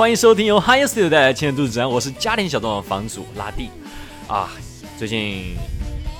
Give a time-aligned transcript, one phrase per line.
[0.00, 3.68] 欢迎收听由 High Studio 带来的《青年都市指南》，我是家庭小众的房主拉蒂
[4.26, 4.48] 啊。
[4.98, 5.54] 最近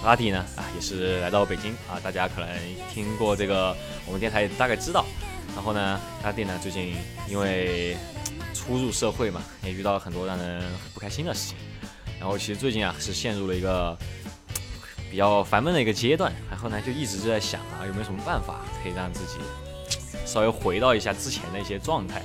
[0.04, 2.48] 拉蒂呢啊也是来到北京啊，大家可能
[2.92, 3.74] 听过这个
[4.04, 5.06] 我们电台大概知道。
[5.54, 6.94] 然后呢，拉蒂呢最近
[7.26, 7.96] 因为
[8.52, 11.56] 初入社会嘛，也遇到了很多让人不开心的事情。
[12.18, 13.96] 然后其实最近啊是陷入了一个
[15.10, 19.38] 比较烦闷的一个阶段，然后呢就一直就在想啊有没有什么办法可以让自己
[20.26, 22.20] 稍微回到一下之前的一些状态。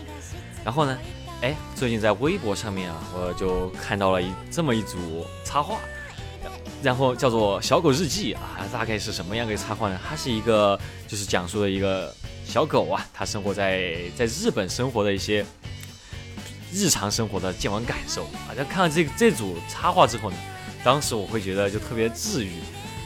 [0.66, 0.97] 然后呢，
[1.41, 5.80] 哎，最近在微博上面啊，我就看到了一这么一组插画。
[6.84, 9.99] 然后叫做《小狗日记》啊，大概是什么样的插画呢？
[10.08, 12.13] 它是一个就是讲述了一个
[12.45, 15.44] 小狗啊，它生活在在日本生活的一些
[16.71, 18.53] 日常生活的见闻感受啊。
[18.55, 20.38] 在看了这这组插画之后呢，
[20.83, 22.52] 当时我会觉得就特别治愈。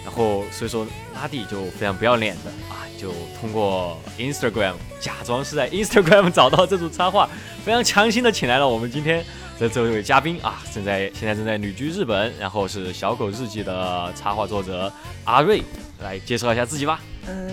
[0.03, 7.29] 然后所以说拉蒂就非常不要脸的啊，就通过 Instagram 假装是在 Instagram 找到这组插画，
[7.63, 9.23] 非常强行的请来了我们今天。
[9.57, 14.89] 这这位嘉宾啊，正在现在正在旅居日本，然后是《小狗日记》的插画作者
[15.25, 15.61] 阿瑞，
[16.01, 17.01] 来介绍一下自己吧。
[17.27, 17.51] 呃，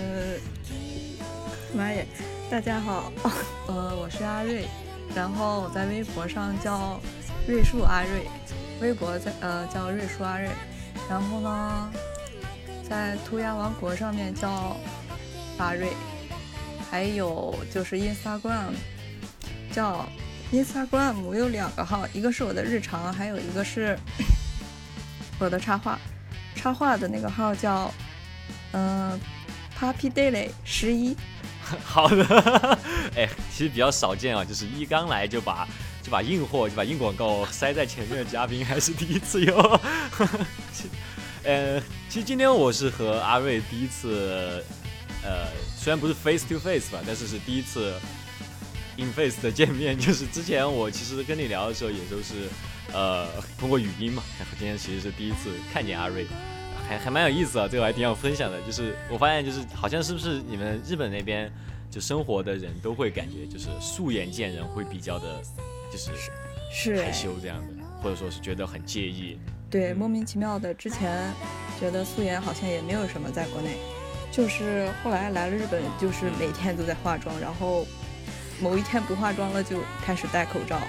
[1.75, 2.07] 妈耶，
[2.49, 3.11] 大家好，
[3.67, 4.65] 呃，我是阿瑞，
[5.13, 6.97] 然后我在微博上叫
[7.45, 8.25] 瑞树阿瑞，
[8.79, 10.47] 微博在呃叫瑞树阿瑞，
[11.09, 11.91] 然后呢，
[12.89, 14.77] 在涂鸦王国上面叫
[15.57, 15.89] 阿瑞，
[16.89, 18.73] 还有就是 Instagram
[19.71, 20.07] 叫。
[20.49, 23.99] Instagram 我有两个号，一个是我的日常，还有一个是
[25.39, 25.99] 我的插画。
[26.55, 27.93] 插画的那个号叫
[28.71, 29.19] 嗯
[29.77, 31.13] Puppy Daily 十一。
[31.83, 32.79] 好的，
[33.13, 35.67] 哎，其实比较少见啊，就是一刚来就把
[36.01, 39.57] 就把硬货就把硬广告塞在前面的嘉宾还是第一次有。
[41.43, 41.77] 呃，
[42.07, 44.63] 其实今天我是和阿瑞第一次，
[45.23, 45.47] 呃，
[45.77, 47.93] 虽然不是 face to face 吧，但是是第一次。
[48.99, 52.49] in face 的见面， 就是之前我其实跟你聊的时候，也都是，
[52.91, 54.23] 呃，通过语音嘛。
[54.39, 56.25] 然后今天其实是第一次看见阿瑞，
[56.89, 57.67] 还还蛮有意思啊。
[57.67, 61.47] 这个我还挺想分享的，就是我发现就是好像是不是你们日本那边
[61.91, 65.43] 就生活的人都会感觉就是素颜见人会比较的，
[65.91, 66.09] 就是
[66.73, 69.37] 是害羞这样的，或者说是觉得很介意。
[69.69, 71.31] 对，莫名其妙的，之前
[71.79, 73.77] 觉得素颜好像也没有什么，在国内，
[74.37, 77.83] 就是后来来了日本，就是每天都在化妆，然后。
[78.59, 80.79] 某一天不化妆了，就开始戴口罩，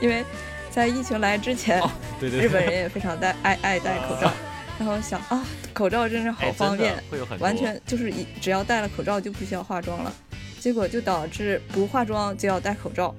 [0.00, 0.24] 因为
[0.70, 1.78] 在疫情来之前，
[2.18, 4.32] 日本人也非常戴爱爱戴口罩。
[4.78, 6.94] 然后想啊，口罩真是好方便，
[7.40, 10.10] 完全就是一只要戴了口罩就不需要化妆了。
[10.58, 13.14] 结果就导致不化妆就要戴口罩。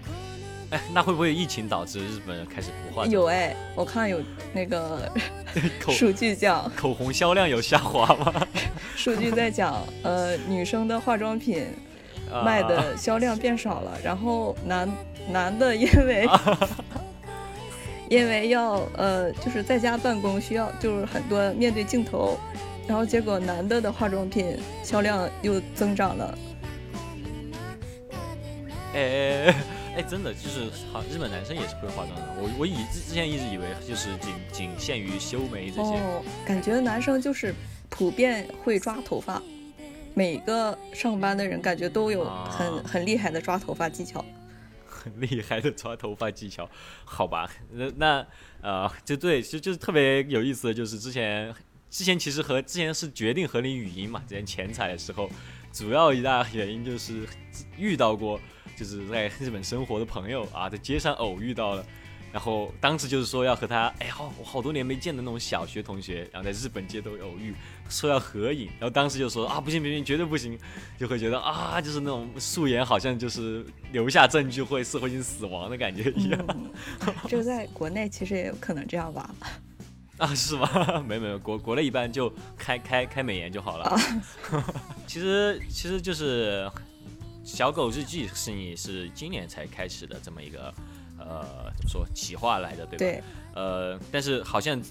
[0.74, 3.10] 哎， 那会不会疫情导致日本人开始不化妆？
[3.12, 4.22] 有哎，我看有
[4.54, 5.12] 那个
[5.92, 8.48] 数据讲 口红销量有下滑吗？
[8.96, 11.66] 数据在讲，呃，女生的化妆品。
[12.44, 14.90] 卖的销量变少了，然后男
[15.30, 16.28] 男的因为
[18.10, 22.36] 因为要呃就是在家办公需要就是很多面对镜头，
[22.88, 26.36] 然后结果男的的化妆品销量又增长了。
[28.96, 29.54] 哎
[29.96, 32.36] 哎哎，真的就是好，日本男生也是会化妆的。
[32.38, 36.00] 我我以之之前一直以为就是仅仅限于修眉这些，
[36.46, 37.54] 感觉男生就是
[37.90, 39.42] 普遍会抓头发。
[40.16, 44.24] 每个上班的人感觉都有很很厉害的抓头发技巧，
[44.86, 46.70] 很厉害的抓头发技巧，
[47.04, 47.50] 好吧？
[47.72, 48.28] 那那
[48.62, 51.54] 呃，就对，就就是特别有意思的就是之前
[51.90, 55.28] 之前其实和之前是决定和你语音嘛，之前前彩的时候，
[55.74, 57.28] 主要一大原因就是
[57.78, 58.40] 遇到过
[58.78, 61.84] 就是在日本生活的朋友啊，在街上偶遇到了。
[62.32, 67.54] 然后当时就是说要和他，哎呀，我好多年没见的那种小学同学，然后在日本街头偶遇，
[67.90, 68.68] 说要合影。
[68.80, 70.58] 然后当时就说啊，不行不行，绝对不行，
[70.98, 76.40] 就会觉得啊，就是那种素颜好像就是留下证据会社会性死亡的感觉一样。
[77.28, 79.30] 就在国内其实也有可能这样吧？
[80.18, 80.70] 啊，是吗？
[81.08, 83.98] 没没有，国国内一般就开开开美颜就好了。
[85.08, 86.70] 其实其实就是
[87.44, 90.74] 小狗日记是你是今年才开始的这么一个。
[91.20, 92.98] 呃，怎么说企划来的，对吧？
[92.98, 93.24] 对。
[93.56, 94.82] 呃，但是好像，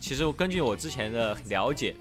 [0.00, 1.94] 其实根据我之前的了解，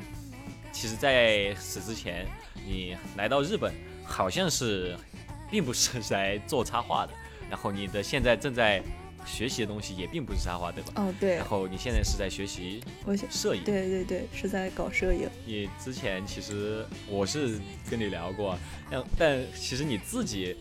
[0.72, 2.26] 其实在此之前，
[2.66, 3.74] 你来到日本，
[4.06, 4.96] 好像是，
[5.52, 7.12] 并不是来做插画的。
[7.50, 8.82] 然后你的现在正在
[9.26, 10.92] 学习的东西也并不是插画，对吧？
[10.96, 11.36] 哦，对。
[11.36, 12.84] 然后你现在是在学习
[13.30, 13.64] 摄影。
[13.64, 15.30] 对对对，是在搞摄影。
[15.46, 17.60] 你之前其实我是
[17.90, 18.58] 跟你聊过，
[18.90, 20.56] 但但其实你自己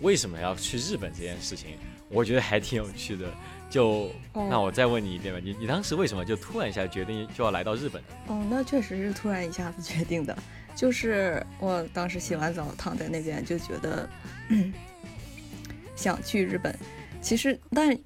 [0.00, 1.70] 为什么要去日本这件事情？
[2.08, 3.28] 我觉得还挺有趣的，
[3.68, 8.00] 就那我再问你一遍吧，你你当时为什么就突然一下决定就要来到日本？
[8.28, 10.38] 哦，那确实是突然一下子决定的，
[10.76, 14.08] 就是我当时洗完澡躺在那边就觉得，
[15.96, 16.78] 想去日本。
[17.26, 17.98] 其实，但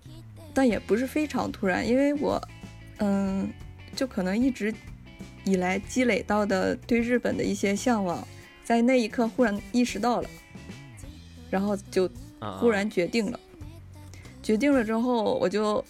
[0.55, 2.41] 但也不是非常突然，因为我，
[3.01, 3.53] 嗯，
[3.95, 4.75] 就可能一直
[5.45, 8.27] 以来积累到的对日本的一些向往，
[8.65, 10.31] 在那一刻忽然意识到了，
[11.51, 12.11] 然后就
[12.59, 13.39] 忽然决定了。
[14.43, 15.85] 决定了之后，我就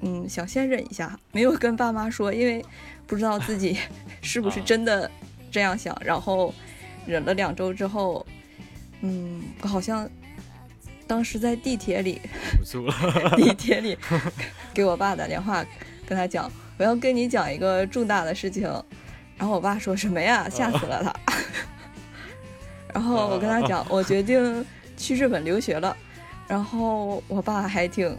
[0.00, 2.60] 嗯想先忍一下，没有跟爸妈说，因为
[3.06, 3.78] 不知道自己
[4.20, 5.08] 是不是真的
[5.48, 5.96] 这样想。
[6.04, 6.52] 然后
[7.06, 8.26] 忍了两周之后，
[9.00, 10.10] 嗯，好像。
[11.06, 12.20] 当时在地铁里，
[13.36, 13.98] 地铁里
[14.72, 15.64] 给我爸打电话，
[16.06, 18.62] 跟他讲我要跟你讲一个重大的事情，
[19.36, 20.48] 然后我爸说什么呀？
[20.48, 21.14] 吓死了他。
[22.94, 24.64] 然后我跟他讲，我决定
[24.96, 25.96] 去日本留学了。
[26.48, 28.14] 然后我爸还挺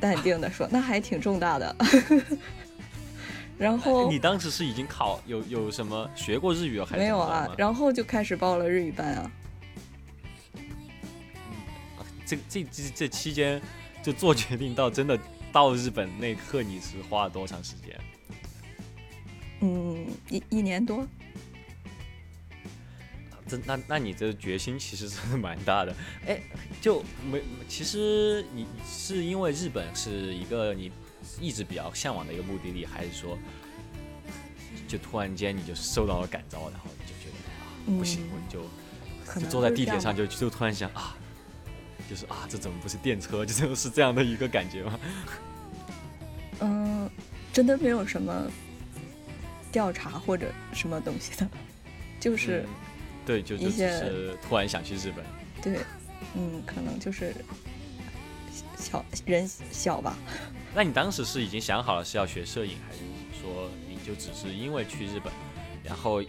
[0.00, 1.76] 淡定的说，那还挺重大的。
[3.58, 7.46] 然后你当时是已经考有有什么学过日语还是没有啊？
[7.58, 9.30] 然后就开始报了日语班啊。
[12.32, 13.60] 这这这这期间，
[14.02, 15.18] 就做决定到真的
[15.52, 18.00] 到日本那刻，你是花了多长时间？
[19.60, 21.06] 嗯，一一年多。
[23.46, 25.94] 这那那你这决心其实是 蛮大的。
[26.26, 26.40] 哎，
[26.80, 30.90] 就没其实你是因为日本是一个你
[31.38, 33.38] 一直比较向往的一个目的地，还是说
[34.88, 38.62] 就突然间你就受到了感召，然后你就觉得啊不行，我就
[39.38, 41.14] 就坐在地铁上就就突然想啊。
[42.08, 43.44] 就是啊，这怎么不是电车？
[43.46, 45.00] 就是这样的一个感觉吗？
[46.60, 47.10] 嗯，
[47.52, 48.50] 真的没有什么
[49.72, 51.48] 调查或者什么东西的，
[52.20, 52.64] 就是
[53.26, 55.24] 对，就是就是突然想去日本。
[55.62, 55.80] 对，
[56.34, 57.34] 嗯，可能就是
[58.76, 60.16] 小人小吧。
[60.74, 63.00] 那你当时是已经想好了是要学摄影，还是
[63.40, 65.32] 说你就只是因为去日本，
[65.82, 66.22] 然后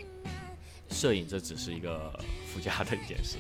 [0.89, 2.11] 摄影这只是一个
[2.47, 3.37] 附加的一件事？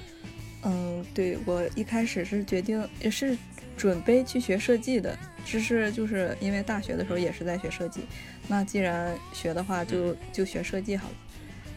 [0.65, 3.37] 嗯，对我一开始是决定也是
[3.75, 8.05] 准备去学设计的，只是就是因为大学的时候也是在学设计，
[8.47, 11.15] 那既然学的话就就学设计好了。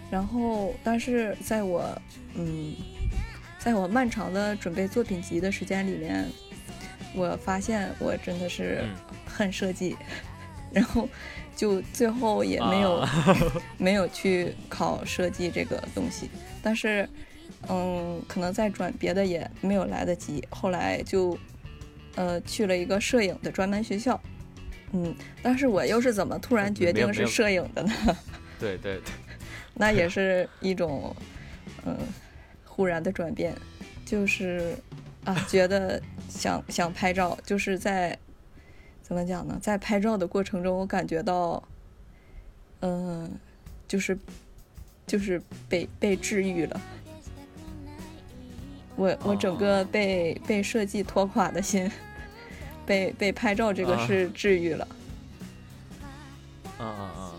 [0.09, 2.01] 然后，但是在我
[2.35, 2.75] 嗯，
[3.59, 6.25] 在我漫长的准备作品集的时间里面，
[7.13, 8.85] 我发现我真的是
[9.27, 9.97] 恨设计，
[10.71, 11.09] 然后
[11.57, 13.09] 就最后也没有
[13.79, 16.31] 没有去考设计这个东西，
[16.63, 17.09] 但是。
[17.69, 21.37] 嗯，可能再转别的也没有来得及，后来就，
[22.15, 24.21] 呃，去了一个摄影的专门学校。
[24.93, 27.93] 嗯，但是我又是怎么突然决定是摄影的呢？
[28.59, 29.13] 对对对，
[29.75, 31.15] 那也 是一种，
[31.85, 31.97] 嗯，
[32.65, 33.55] 忽然的转变，
[34.05, 34.77] 就是
[35.25, 38.17] 啊，觉得想想拍照，就是在
[39.03, 39.59] 怎么讲呢？
[39.61, 41.63] 在拍照的过程中，我感觉到，
[42.81, 43.29] 嗯，
[43.89, 44.17] 就是
[45.05, 46.81] 就是被被治愈了。
[48.97, 51.91] 我我整个被被设计拖垮的心，
[52.85, 54.89] 被被拍照这个事治愈了。
[56.79, 57.33] 嗯嗯嗯，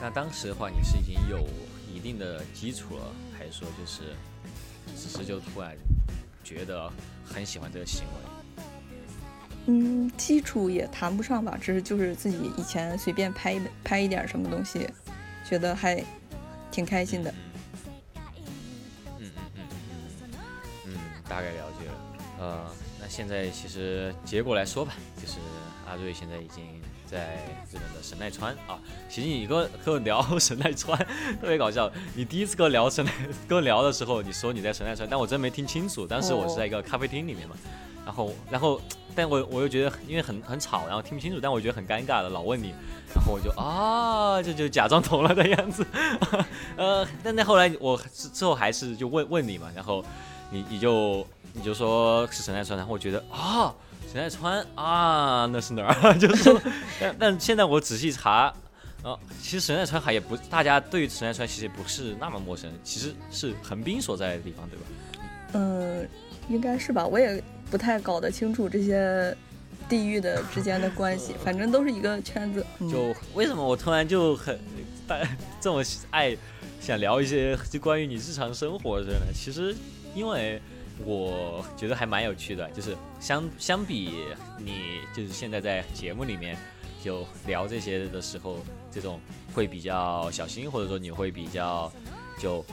[0.00, 1.46] 那当时的话，你是已经有
[1.92, 3.04] 一定的基础了，
[3.38, 4.02] 还是说就是
[4.96, 5.74] 只是就突然
[6.44, 6.90] 觉得
[7.24, 8.62] 很喜欢这个行为？
[9.66, 14.88] 嗯，基础也谈不上吧，只是就是自己以前随便拍一拍一点什么东西，
[15.48, 16.02] 觉得还
[16.70, 17.32] 挺开心的。
[21.30, 21.92] 大概了解了，
[22.40, 22.66] 呃，
[23.00, 25.34] 那现在其实结果来说吧，就是
[25.88, 26.64] 阿瑞现在已经
[27.06, 27.36] 在
[27.70, 28.76] 日本的神奈川啊。
[29.08, 30.98] 其实你跟跟我聊神奈川
[31.40, 33.12] 特别搞笑，你第一次跟我聊神奈
[33.46, 36.04] 跟我聊的时候，你说你在神奈川，但我真没听清楚。
[36.04, 37.54] 当时我是在一个咖啡厅里面嘛，
[38.04, 38.80] 然后然后，
[39.14, 42.74] 但我我又觉得因为很很吵，然后听不清楚，但我觉得很尴尬的，老问你，
[43.14, 45.86] 然后我就啊，就就假装懂了的样子，
[46.76, 50.04] 呃，但那后来我之之后还是就问问你嘛，然后。
[50.50, 53.72] 你你就你就说是神奈川，然后我觉得啊，
[54.12, 56.14] 神奈川啊，那是哪儿？
[56.18, 56.54] 就是，
[57.00, 58.52] 但但现在我仔细查，
[59.02, 64.84] 啊，其实神奈川海也不，大家对于神奈川其实也不是那么陌生，其实是横滨所在的地方，对吧？
[65.52, 66.08] 嗯，
[66.48, 69.36] 应该是吧，我也不太搞得清楚这些
[69.88, 72.66] 地域的之间的关系，反正都是一个圈子。
[72.90, 74.58] 就为什么我突然就很
[75.06, 75.16] 大
[75.60, 76.36] 这么爱
[76.80, 79.26] 想聊一些就关于你日常生活的呢？
[79.32, 79.76] 其实。
[80.14, 80.60] 因为
[81.04, 84.12] 我觉得还蛮有趣的，就是相相比
[84.58, 86.56] 你就是现在在节目里面
[87.02, 88.58] 就聊这些的时候，
[88.90, 89.18] 这种
[89.54, 91.90] 会比较小心，或者说你会比较
[92.38, 92.64] 就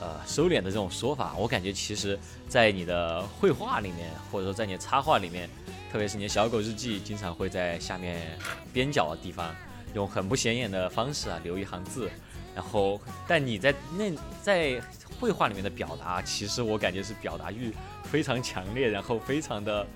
[0.00, 2.18] 呃收敛的这种说法，我感觉其实，
[2.48, 5.48] 在你的绘画里面，或者说在你的插画里面，
[5.92, 8.36] 特别是你的小狗日记，经常会在下面
[8.72, 9.54] 边角的地方
[9.94, 12.10] 用很不显眼的方式啊留一行字。
[12.58, 14.10] 然后但你在那
[14.42, 14.82] 在
[15.20, 17.72] 绘画里面的表达，其实我感觉是表达欲
[18.02, 19.86] 非常强烈，然后非常的，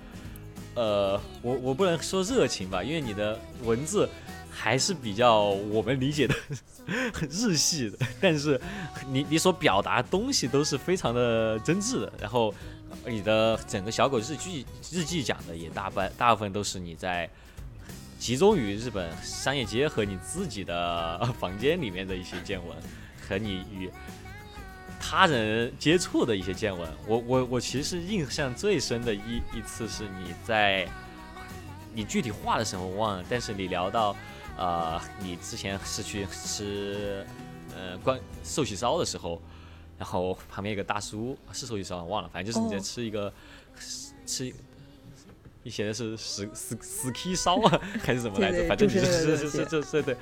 [0.73, 4.07] 呃，我我不能说热情吧，因为你的文字
[4.49, 6.33] 还是比较我们理解的
[7.13, 8.59] 很 日系的，但是
[9.09, 12.53] 你你所表达东西都是非常的真挚的，然后
[13.05, 17.29] 你的整个小狗日记日记讲的也大半大部分都是你在。
[18.23, 22.77] 集中于日本商业街和你自己的 房间里面的一些见闻，
[23.27, 23.91] 和你与
[24.97, 26.89] 他人接触的一些见闻。
[27.05, 30.87] 我我我其实印象最深的一一次是你在
[31.93, 34.15] 你具体画的时候忘了，但是你聊到
[34.57, 37.27] 呃你之前是去吃
[37.75, 39.41] 呃关寿喜烧的时候，
[39.99, 43.33] 然后旁边有个大叔是寿喜烧忘了，反正就是你在吃一个
[44.25, 44.53] 吃。
[45.63, 48.67] 你写的是死死死 K 烧啊，还是怎么来着？
[48.67, 50.15] 反正你就是是是是是对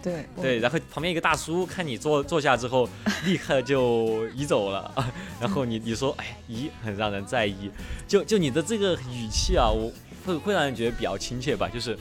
[0.00, 0.58] 对对。
[0.60, 2.88] 然后旁边一个大叔看你坐坐下之后，
[3.24, 5.12] 立刻就移走了。
[5.40, 7.68] 然后你你说哎移很让人在意，
[8.06, 9.92] 就就你的这个语气啊，我
[10.24, 11.68] 会会让人觉得比较亲切吧。
[11.68, 11.98] 就是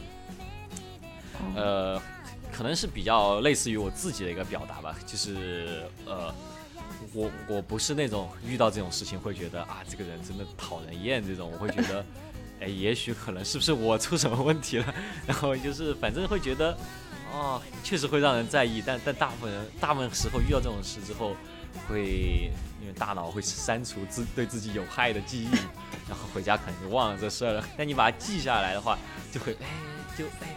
[1.56, 2.00] 呃，
[2.52, 4.96] 可能是比较类似于我自己的一个表达吧。
[5.08, 6.32] 就是呃，
[7.12, 12.06] 我我不是那种遇到这种事情会觉得啊这个人真的讨人厌这种，我会觉得。
[12.62, 14.96] 哎，也许可能是不是我出什么问题了？
[15.28, 16.78] 然后就是反正会觉得，
[17.32, 18.82] 哦，确实会让人在意。
[18.86, 21.36] 但但大部分人大部分时候遇到这种事之后，
[21.88, 22.50] 会
[22.82, 25.50] 因为大脑会删除自对自己有害的记忆，
[26.08, 27.68] 然后回家可能就忘了这事儿了。
[27.78, 28.98] 但你把它记下来的话，
[29.32, 29.68] 就会哎，
[30.18, 30.56] 就哎，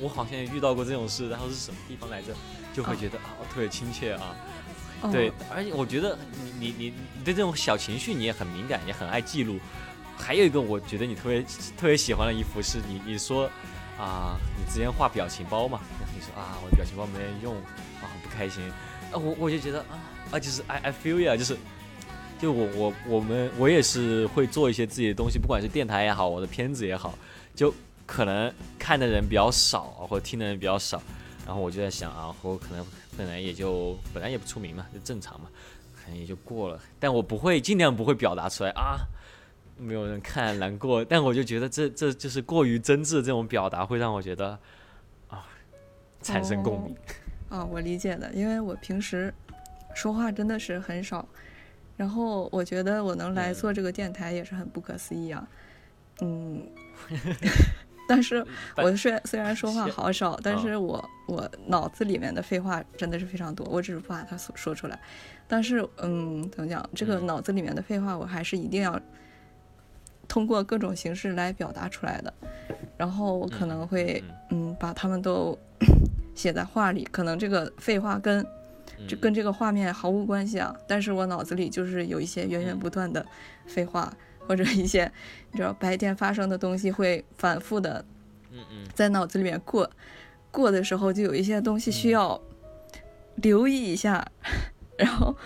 [0.00, 2.28] 我好像也遇到过这种事，然后是什么地方来着？
[2.74, 4.34] 就会觉得啊，特别亲切啊。
[5.12, 9.58] 对，而且我觉得你你你你对这种小情绪你也很敏感，也很爱记录。
[10.16, 11.42] 还有一个，我觉得你特别
[11.76, 13.48] 特别喜欢的衣服是你你说
[13.98, 17.54] 啊，你之前画表情包嘛，然后你说啊，我表情包没人用
[18.02, 18.62] 啊，不开心
[19.12, 19.98] 啊，我我就觉得啊
[20.32, 21.56] 啊，就是 I I feel ya，就是
[22.40, 27.16] 就我我我们我也是会做一些自己的东西，不管是电台也好，我的片子也好，
[27.54, 27.72] 就
[28.04, 31.00] 可能看的人比较少或者听的人比较少，
[31.46, 32.84] 然后我就在想啊，我可能
[33.16, 35.48] 本来也就本来也不出名嘛，就正常嘛，
[35.94, 38.98] 可能也就过了，但我不会尽量不会表达出来啊。
[39.78, 44.58] 没有人看难过，但我就觉得这这就是过于真挚这种表达，会让我觉得
[45.28, 45.46] 啊
[46.22, 46.96] 产生共鸣。
[47.50, 49.32] 啊，我理解的，因为我平时
[49.94, 51.28] 说话真的是很少，
[51.96, 55.46] 然后我觉得我能来做这个电台也是很不可思议啊。
[56.22, 56.66] 嗯，
[58.08, 58.44] 但是
[58.76, 64.98] 我虽虽然说话好少，但是我我脑子里面的废话真的是非常多，我只是不把它说说出来。
[65.46, 68.98] 但是嗯，怎么讲，这个脑子里面的废话，我还是一定要。
[70.28, 72.32] 通过各种形式来表达出来的，
[72.96, 75.56] 然后我可能会嗯把他们都
[76.34, 78.46] 写在画里，可能这个废话跟
[79.08, 83.24] 这跟这个画面毫无关系啊，但是我脑子里就是有一些源源不断的
[83.66, 84.12] 废话，
[84.46, 85.10] 或者一些
[85.52, 88.04] 你知道白天发生的东西会反复的
[88.50, 88.88] 嗯嗯。
[88.94, 89.90] 在脑子里面过
[90.50, 92.40] 过的时候，就有一些东西需要
[93.36, 94.26] 留意一下，
[94.98, 95.36] 然后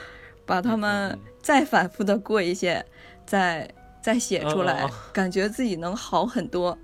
[0.46, 2.84] 把它们再反复的过一些，
[3.26, 3.68] 再。
[4.02, 6.76] 再写出来，感觉自己能好很多，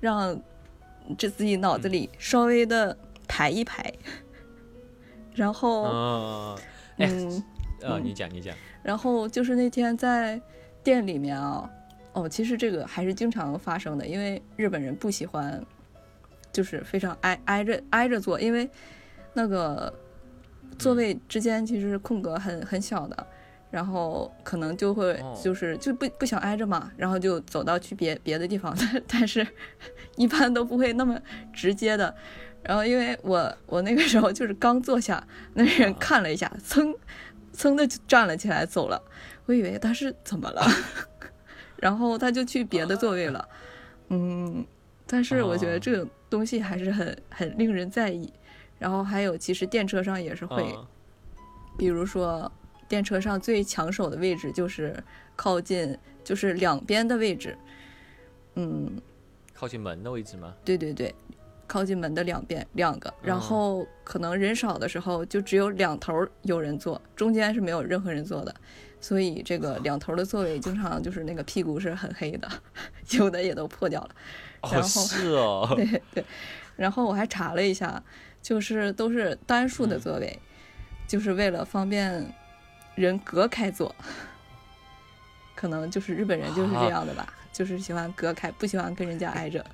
[0.00, 0.40] 让
[1.18, 2.96] 这自己脑子里稍微的
[3.28, 3.92] 排一排，
[5.34, 6.56] 然后，
[6.98, 7.42] 嗯，
[7.82, 10.40] 呃，你讲你讲，然后就是那天在
[10.82, 11.68] 店里面啊，
[12.12, 15.62] 哦，其实这个还是经常发生的，因为日本人不喜欢，
[16.52, 18.68] 就是非常挨挨着挨着坐，因为
[19.34, 19.92] 那个
[20.78, 23.26] 座位之间其实空格很很小的。
[23.72, 29.44] 然后可能就会就是就不不想挨着嘛，然后就走到去别别的地方，但 但是
[30.16, 31.18] 一般都不会那么
[31.54, 32.14] 直接的。
[32.62, 36.94] 然后因为我我那个时候就是刚坐下，那人看了一下，噌
[37.54, 39.02] 噌的就站了起来走了。
[39.46, 40.62] 我以为他是怎么了，
[41.80, 43.48] 然后他就去别的座位了。
[44.10, 44.64] 嗯，
[45.06, 48.30] 但是我觉得这种东西还是很很令人在意。
[48.78, 50.62] 然后还有其实电车上也是会，
[51.78, 52.52] 比如说。
[52.92, 54.94] 电车上最抢手的位置就是
[55.34, 57.56] 靠近，就是两边的位置，
[58.54, 59.00] 嗯，
[59.54, 60.54] 靠近门的位置吗？
[60.62, 61.14] 对对对，
[61.66, 68.54] 靠近门的两边两个，然后可能人少的时候就只有两头有人坐，中间是没有任何人坐的，
[69.00, 72.46] 所以这个两头的座位经常就是那个屁股是很黑的，
[73.18, 74.10] 有的也都破掉了。
[74.60, 75.72] 哦，是哦。
[75.74, 76.24] 对对，
[76.76, 78.04] 然后我还查了一下，
[78.42, 80.38] 就是都是单数的座位，
[81.08, 82.30] 就是为了方便。
[82.94, 83.94] 人隔开坐，
[85.54, 89.64] 可能就是日本人就是这样的吧，就是喜欢隔开，不喜欢跟人家挨着。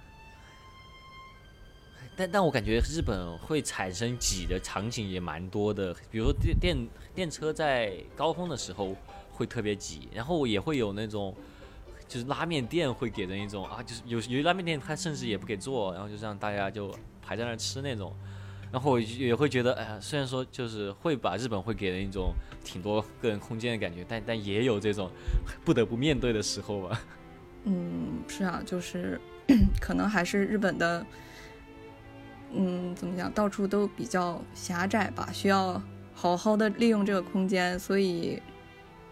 [2.16, 8.96] 但但我感觉日本会产生挤的场景也蛮多的，比如说电电电车在高峰的时候
[9.32, 11.32] 会特别挤，然后也会有那种
[12.08, 18.12] 就是拉面店会给人一种啊，就是有有些拉面店他甚至也不给坐，然后就让大家就排在那儿吃那种，
[18.70, 22.34] 然后我也会觉得，哎呀，虽然说就是会把日本会给人一种
[22.64, 25.10] 挺多个人空间的感觉，但但也有这种
[25.64, 27.00] 不得不面对的时候吧。
[27.64, 29.20] 嗯，是啊，就是
[29.80, 31.04] 可能还是日本的，
[32.52, 35.82] 嗯，怎么讲，到处都比较狭窄吧，需要
[36.14, 38.40] 好好的利用这个空间，所以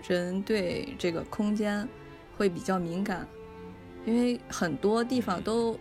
[0.07, 1.87] 人对这个空间
[2.37, 3.27] 会比较敏感，
[4.05, 5.79] 因为很多地方都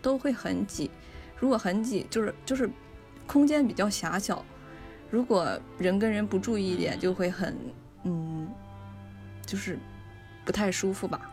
[0.00, 0.90] 都会很挤，
[1.38, 2.70] 如果很挤，就是就是
[3.26, 4.44] 空间比较狭小，
[5.10, 7.56] 如果人跟人不注意一点，就会很
[8.04, 8.48] 嗯，
[9.46, 9.78] 就是
[10.44, 11.30] 不太舒服吧。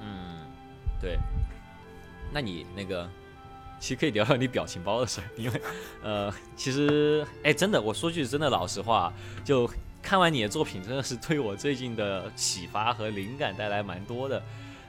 [0.00, 0.46] 嗯，
[1.00, 1.18] 对。
[2.32, 3.08] 那你那个，
[3.78, 5.62] 其实可以聊聊你表情包的事儿，因为，
[6.02, 9.12] 呃，其实，哎，真的，我说句真的老实话，
[9.44, 9.70] 就
[10.02, 14.42] 看完你的作品，真的是对我最近的启发和灵感带来蛮多的。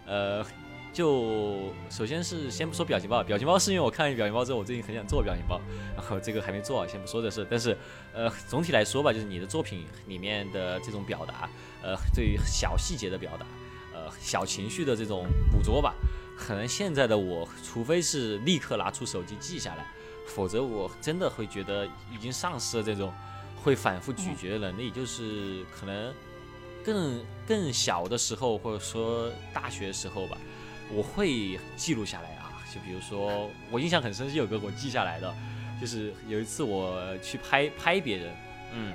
[0.05, 0.45] 呃，
[0.93, 5.59] 就首先是先不说表情包，表情包是因为我看完表情包之后，我最近很想做表情包，
[5.95, 7.45] 然后这个还没做，先不说这是。
[7.49, 7.75] 但是，
[8.13, 11.49] 呃，总体来说吧，就是你的作品里面的这种表达，
[11.81, 13.45] 呃，对于小细节的表达。
[13.95, 15.93] 呃小情绪的这种捕捉吧，
[16.35, 19.85] 可能现在的我，除非是立刻拿出手机记下来，
[20.25, 23.13] 否则我真的会觉得已经丧失了这种
[23.63, 24.89] 会反复咀嚼的能力。
[24.89, 26.11] 就是可能
[26.83, 30.39] 更更小的时候，或者说大学时候吧，
[30.95, 32.51] 我会记录下来啊。
[32.73, 35.33] 就比如说，我印象很深是有个我记下来的，
[35.79, 38.35] 就是有一次我去拍拍别人，
[38.73, 38.93] 嗯，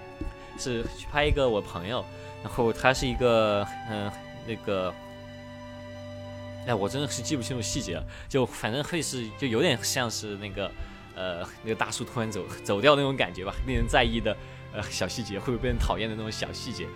[0.58, 2.04] 是去拍一个我朋友，
[2.42, 4.10] 然后他是一个嗯
[4.46, 4.94] 那个。
[6.66, 10.70] 哎，我真的是记不清楚细节了，就反正会是就有点像是那个，
[11.14, 14.36] 呃，那个大叔突然走走掉那种感觉吧，令人在意的
[14.74, 16.86] 呃小细节，会不会被人讨厌的那种小细节，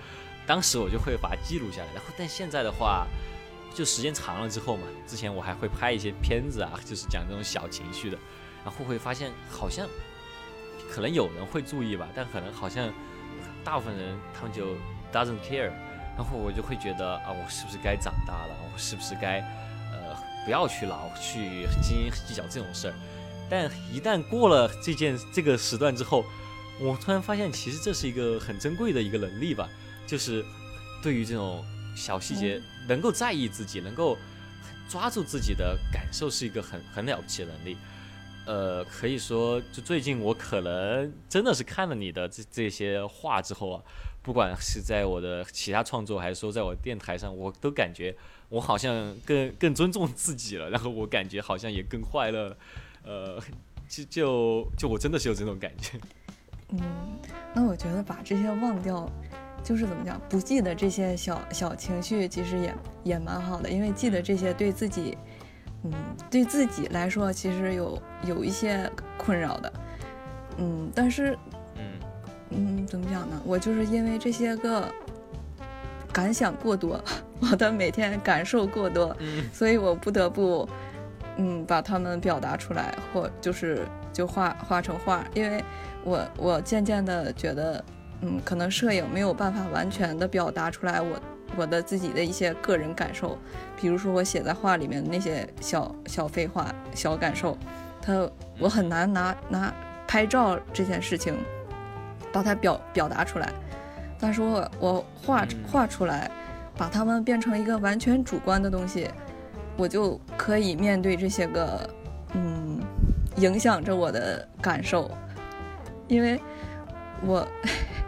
[0.46, 1.86] 当时我就会把它记录下来。
[1.94, 3.06] 然后，但现在的话，
[3.74, 8.18] 就时间长了之后嘛，之前我还会拍一些片子啊， 就是讲这种小情绪的，
[8.64, 9.88] 然后会发现好像
[10.90, 12.92] 可能有人会注意吧，但可能好像
[13.64, 14.74] 大部分人他们就
[15.12, 15.70] doesn't care，
[16.16, 18.54] 然后我就会觉得啊，我是不是该长大了？
[18.72, 19.40] 我是不是该
[19.92, 20.16] 呃？
[20.44, 22.94] 不要去老去斤斤计较这种事儿，
[23.48, 26.24] 但一旦过了这件这个时段之后，
[26.80, 29.68] 我突然发现，其实这是一个很珍贵的一个能力吧，
[30.04, 30.44] 就是
[31.00, 34.16] 对于这种小细节能够在意自己，能够
[34.88, 37.76] 抓住自己的感受，是一个很很了不起的能力。
[38.44, 43.82] 呃，可以说，就最近我可能真的是看了你的这这些话之后啊，
[44.20, 48.14] 不管是在我的其他创作，还是说在我电台上，我都感觉。
[48.48, 52.54] 我好像更更尊重自己了，然后我感觉好像也更快乐，
[53.02, 53.40] 呃，
[53.88, 55.98] 就就就我真的是有这种感觉。
[56.68, 56.78] 嗯，
[57.54, 59.10] 那我觉得把这些忘掉，
[59.62, 65.16] 就是怎么讲，不记得这些小小情绪，其实也也蛮好的，因为记得这些对自己，
[65.84, 65.92] 嗯，
[66.30, 69.72] 对自己来说其实有有一些困扰的，
[70.58, 71.36] 嗯，但是，
[71.76, 71.82] 嗯
[72.50, 73.40] 嗯，怎么讲呢？
[73.44, 74.88] 我就是因为这些个。
[76.14, 77.02] 感想过多，
[77.40, 79.16] 我的每天感受过多，
[79.50, 80.68] 所以我不得不，
[81.38, 85.64] 嗯，把它们表达出来，或就是就画画成画，因为
[86.04, 87.82] 我我渐渐的觉得，
[88.22, 91.20] 嗯，可能摄影没有办法完全的表达出来我
[91.56, 93.36] 我的自己的一些个人感受，
[93.76, 97.58] 比如说我写在画里面的那些小小废话、小感受，
[98.00, 99.74] 它我很难拿拿
[100.06, 101.36] 拍照这件事情，
[102.32, 103.52] 把它表表达出来。
[104.18, 106.30] 但是我我画画出来，
[106.76, 109.10] 把它们变成一个完全主观的东西，
[109.76, 111.90] 我就可以面对这些个，
[112.34, 112.80] 嗯，
[113.36, 115.10] 影响着我的感受，
[116.06, 116.40] 因为
[117.26, 117.46] 我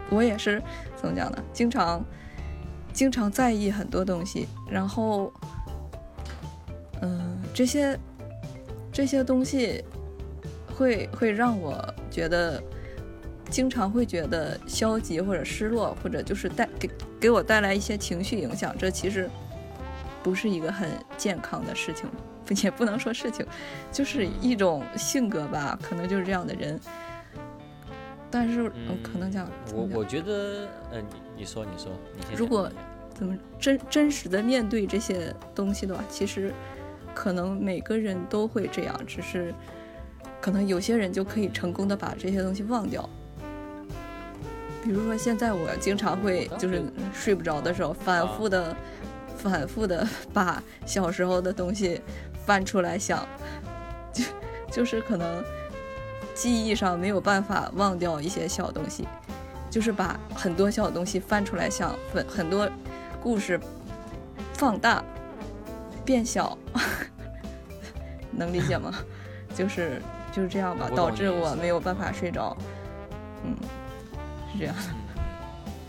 [0.09, 0.61] 我也是
[0.95, 1.43] 怎么讲呢？
[1.53, 2.03] 经常
[2.93, 5.31] 经常在意很多东西，然后，
[7.01, 7.99] 嗯，这些
[8.91, 9.83] 这些东西
[10.75, 12.61] 会会让我觉得。
[13.47, 16.89] 经常会觉得消极或者失落，或者就是带给
[17.19, 19.29] 给我带来一些情绪影响，这其实
[20.23, 22.09] 不是一个很健康的事情，
[22.65, 23.45] 也不能说事情，
[23.91, 26.77] 就是一种性格吧，可能就是这样的人。
[28.35, 28.69] 但是
[29.01, 31.89] 可能讲，我我觉得，嗯，你你说你说，
[32.35, 32.69] 如果
[33.13, 36.53] 怎么真真实的面对这些东西的话，其实
[37.13, 39.53] 可能每个人都会这样，只是
[40.41, 43.09] 可能有些人就可以成功的把这些东西忘掉。
[44.83, 48.75] 比如说，现在我经常会就是睡不着的时候，反复的、
[49.37, 52.01] 反复的把小时候的东西
[52.45, 53.25] 翻出来想，
[54.11, 54.25] 就
[54.69, 55.41] 就是可能
[56.35, 59.07] 记忆上没有办法忘掉一些小东西，
[59.71, 62.69] 就是把很多小东西翻出来，想很很多
[63.23, 63.59] 故事
[64.53, 65.03] 放大
[66.03, 66.55] 变小，
[68.31, 68.93] 能理解吗？
[69.55, 70.01] 就是
[70.33, 72.55] 就是这样吧，导致我没有办法睡着。
[73.45, 73.55] 嗯，
[74.51, 74.75] 是这样。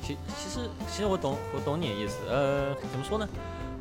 [0.03, 3.29] 其其实其实我懂我懂你的意思，呃，怎么说呢？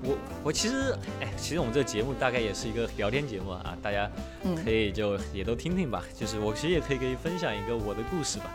[0.08, 4.10] 我我其实哎，其实我们这个节目大概也是一个聊天节目啊，大家
[4.64, 6.04] 可以就也都听听吧。
[6.16, 8.46] 就是我其实也可以给你分享一个我的故事吧。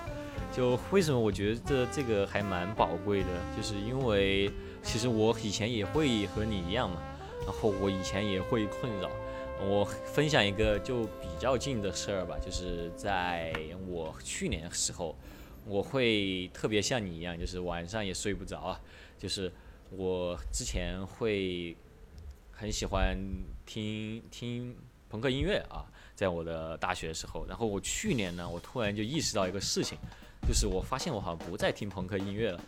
[0.53, 4.51] 就为什么我觉得这个还蛮宝贵的，就是因为
[4.83, 7.03] 其实我以前也会和你一样嘛，
[7.45, 9.11] 然后我以前也会困扰。
[9.63, 13.53] 我分享一个就比较近的事儿吧，就是在
[13.87, 15.15] 我去年的时候，
[15.67, 18.79] 我会特别像你一样，就是晚上也睡不着。
[19.19, 19.53] 就是
[19.91, 21.77] 我之前会
[22.53, 23.19] 很喜欢
[23.67, 24.77] 听听
[25.09, 27.45] 朋克音乐啊，在我的大学的时候。
[27.47, 29.99] 然后我去年呢，我突然就意识到一个事情，
[30.47, 32.61] 就是我发现我好像不再听朋克音乐了。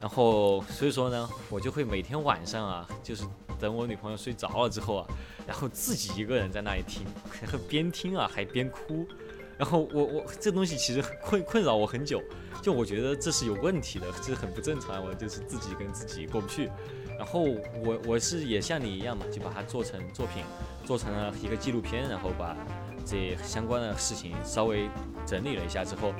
[0.00, 3.24] 然后所以说呢，我就会每天晚上啊，就是
[3.60, 5.06] 等我女朋友睡着了之后啊，
[5.46, 7.04] 然后自己一个人在那里听，
[7.42, 9.06] 然后边听啊还边哭。
[9.58, 12.22] 然后我我这东西其实困困扰我很久，
[12.62, 15.04] 就我觉得这是有问题的，这很不正常。
[15.04, 16.70] 我就是自己跟自己过不去。
[17.18, 20.42] 然后我我是也像你一样嘛，就把它做成作品，
[20.84, 22.56] 做成了一个纪录片，然后把
[23.06, 24.88] 这相关的事情稍微
[25.24, 26.12] 整理了一下之后。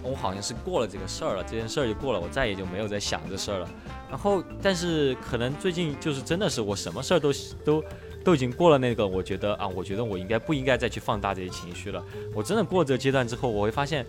[0.00, 3.68] 我好像是过了这个事儿了，这件事儿就过了，我再也就没有在想这事儿了。
[4.08, 7.32] 然后，但是可能最近就是真的是我什么事儿都
[7.64, 7.84] 都
[8.28, 12.04] 都已经过了那个，我觉得啊，我觉得我应该不应该再去放大这些情绪了。
[12.34, 14.04] 我真的过这个阶段之后，我会发现，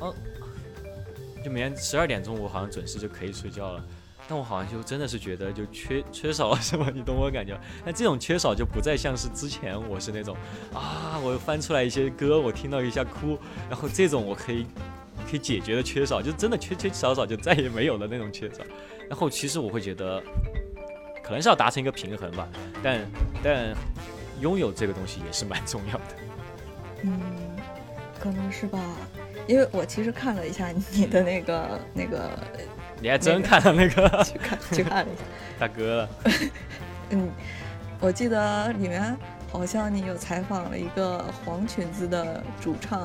[0.00, 0.12] 哦，
[1.44, 3.84] 就每天十二点钟我好像准时就可以睡觉了。
[4.28, 7.56] 但我好像就真的是觉得就缺缺少了什么，你懂我感觉？
[7.86, 10.36] 那这种缺少就不再像是之前我是那种
[10.74, 13.38] 啊，我翻出来一些歌，我听到一下哭，
[13.68, 14.66] 然后这种我可以
[15.30, 18.64] 可以解决的缺少，就真的缺缺少少就再也没有了那种缺少。
[19.08, 20.20] 然后其实我会觉得，
[21.30, 22.48] 可能是要达成一个平衡吧，
[22.82, 22.98] 但
[23.40, 23.72] 但
[24.40, 26.04] 拥有这个东西也是蛮重要的。
[27.04, 27.20] 嗯，
[28.18, 28.80] 可能是吧，
[29.46, 32.28] 因为我其实看了一下你的那个 那个。
[33.00, 34.24] 你还真看了那个？
[34.24, 35.22] 去看去看了一下，
[35.56, 36.08] 大哥。
[37.10, 37.30] 嗯，
[38.00, 39.16] 我记得里面
[39.52, 43.02] 好像你有采访了一个黄裙子的主唱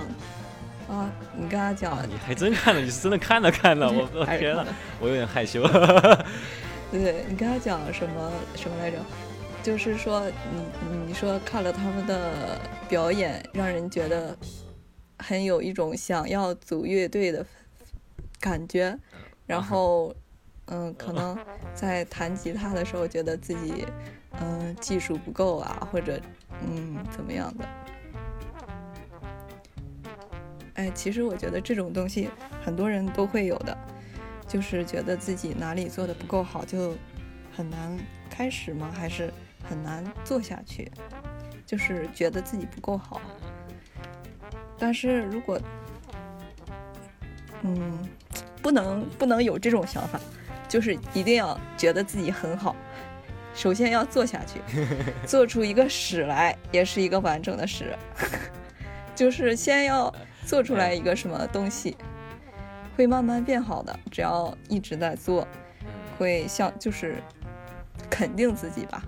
[0.90, 4.66] 啊，你跟他讲，你还真看了，你是真的看了看了，我我天呐，
[5.00, 5.62] 我有点害羞。
[7.00, 8.98] 对对，你跟他讲什么什么来着？
[9.64, 14.38] 就是说你你说看了他们的表演，让人觉得
[15.18, 17.46] 很有一种想要组乐队的
[18.40, 18.98] 感觉。
[19.48, 20.16] 然后，
[20.66, 21.38] 嗯，可能
[21.74, 23.86] 在弹吉他的时候，觉得自己，
[24.40, 26.20] 嗯，技术不够啊，或者，
[26.68, 27.66] 嗯，怎么样的？
[30.74, 32.30] 哎，其实我觉得这种东西
[32.64, 33.78] 很多人都会有的，
[34.48, 36.96] 就是觉得自己哪里做的不够好，就
[37.56, 37.98] 很难
[38.30, 38.92] 开始吗？
[38.94, 40.92] 还是很难做下去？
[41.66, 43.22] 就是觉得自己不够好。
[44.78, 45.60] 但是如果，
[47.64, 48.08] 嗯。
[48.62, 50.20] 不能不能有这种想法，
[50.68, 52.76] 就是一定要觉得自己很好。
[53.54, 54.60] 首先要做下去，
[55.24, 57.96] 做出一个屎来，也是一个完整的屎。
[59.14, 60.12] 就是先要
[60.48, 61.96] 做出来一个什么东西，
[62.96, 63.98] 会慢慢变好的。
[64.12, 65.48] 只要一直在做，
[66.18, 67.22] 会像就是
[68.10, 69.04] 肯定自己吧。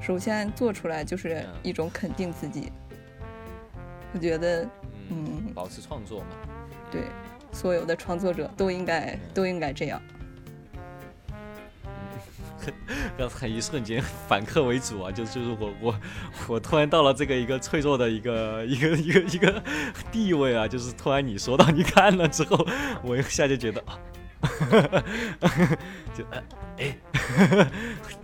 [0.00, 2.72] 首先做出来就是一种肯定自己。
[4.12, 4.68] 我觉得，
[5.08, 6.26] 嗯，保持创作嘛。
[6.90, 7.02] 对。
[7.54, 10.00] 所有的创作者都应该都应该这样。
[13.18, 16.00] 刚才一瞬间反客为主啊，就就是我我
[16.48, 19.62] 我突然到了这个一个脆弱的一个一个一个一个
[20.10, 22.66] 地位啊，就是突然你说到你看了之后，
[23.02, 23.98] 我一下就觉得啊，
[26.14, 26.24] 就
[26.78, 26.96] 哎，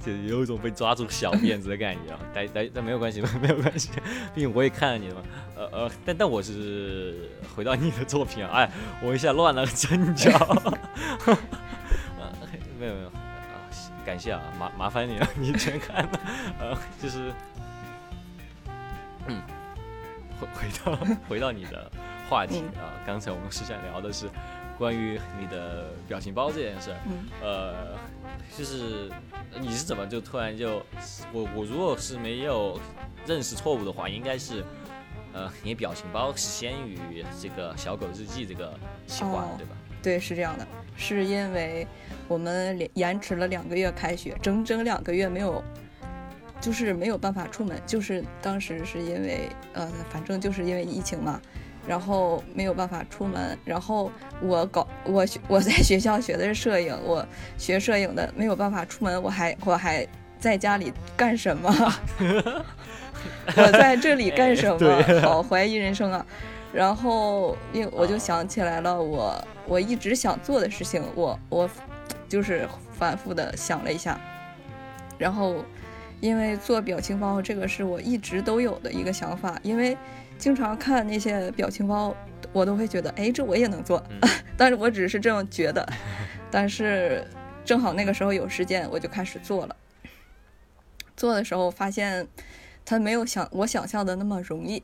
[0.05, 2.21] 就有一种被抓住小辫子的感觉啊。
[2.35, 3.91] 但但但没有关系，没有关系，
[4.35, 5.23] 毕竟我也看了你的嘛。
[5.57, 8.71] 呃呃，但但我是回到你的作品啊，哎，
[9.03, 10.31] 我一下乱了阵脚。
[12.81, 13.13] 没有没有，
[14.09, 16.21] 感谢啊，麻麻烦你了， 你全看了。
[16.59, 17.31] 呃，就是，
[19.27, 19.43] 嗯，
[20.41, 21.91] 回回到回到你的
[22.27, 24.31] 话题啊，刚才我们是想聊的是
[24.79, 26.97] 关于你的表情包这件事儿。
[27.07, 27.29] 嗯。
[27.43, 27.99] 呃，
[28.57, 29.11] 就是
[29.61, 30.83] 你是怎么就突然就
[31.31, 32.81] 我我如果是没有
[33.27, 34.65] 认识错误的话，应该是。
[35.35, 38.73] 呃，你表情包是先于这个小狗日记这个
[39.07, 39.77] 企划，对吧？
[40.03, 40.67] 对，是这样的，
[40.97, 41.87] 是因为
[42.29, 45.65] 我们延迟了两个月开学，整整两个月没有，
[46.61, 51.41] 就就是没有办法出门，就是当时是因为呃，反正就是因为疫情嘛，
[51.87, 54.13] 然后没有办法出门，然后
[54.43, 60.07] 我搞我学我在学校学的是摄影，我学摄影的没有办法出门，我还我还
[60.39, 61.75] 在家里干什么？
[63.57, 65.03] 我在这里干什么？
[65.23, 66.27] 好怀疑人生啊！
[66.71, 71.71] 然后因我就想起来了，我我一直想做的事情，我我
[72.29, 74.21] 就是反复的想了一下，
[75.19, 75.65] 然后。
[76.21, 79.97] 因为做表情包这个是我一直都有的一个想法，因为
[80.37, 82.13] 经常看那些表情包，
[82.53, 84.03] 我都会觉得，哎，这我也能做，
[84.59, 85.89] 但是我只是这样觉得，
[86.51, 87.25] 但是
[87.65, 89.77] 正好那个时候有时间，我就开始做了。
[91.17, 92.27] 做的时候发现，
[92.85, 94.83] 它没有想我想象的那么容易，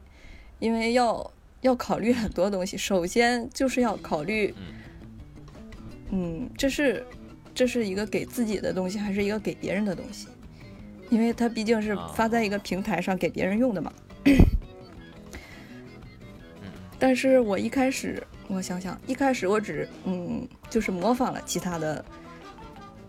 [0.60, 4.54] 因为要要考虑很多东西，首先就是要考虑，
[6.10, 7.04] 嗯，这是
[7.54, 10.26] 这是一个给自己的东西，还是一个给别人的东西？
[11.10, 13.92] 因为它毕竟是发在一个平台上给别人用的嘛。
[16.98, 22.04] 但是我一开始，我想想，一开始我只嗯，就是模仿了其他的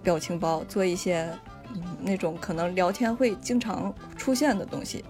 [0.03, 1.29] 表情包，做一些
[1.73, 5.03] 嗯那种可能聊天会经常出现的东西。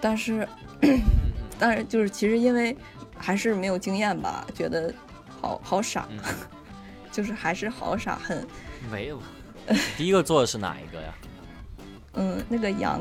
[0.00, 0.46] 但是，
[1.58, 2.76] 但是就是其实因为
[3.16, 4.92] 还是没有经验吧，觉得
[5.40, 6.06] 好好傻，
[7.12, 8.44] 就是还是好傻，很
[8.90, 9.20] 没有。
[9.96, 11.14] 第一个做的是哪一个呀？
[12.14, 13.00] 嗯，那个羊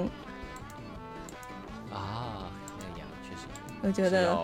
[1.92, 2.48] 啊，
[2.78, 3.48] 那个羊确实，
[3.82, 4.38] 我觉得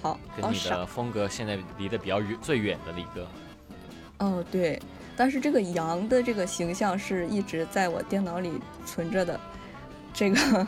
[0.00, 3.26] 好，跟你的风格现在离得比较远、最远的一个。
[4.18, 4.80] 哦，对，
[5.16, 8.52] 但是这个羊的这个形象是一直在我电脑里
[8.86, 9.38] 存着的，
[10.12, 10.66] 这个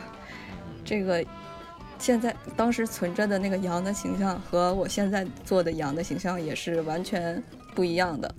[0.85, 1.25] 这个
[1.97, 7.41] 现在当时存着的那个羊的形象和我现在做的羊的形象也是完全
[7.73, 8.33] 不一样的。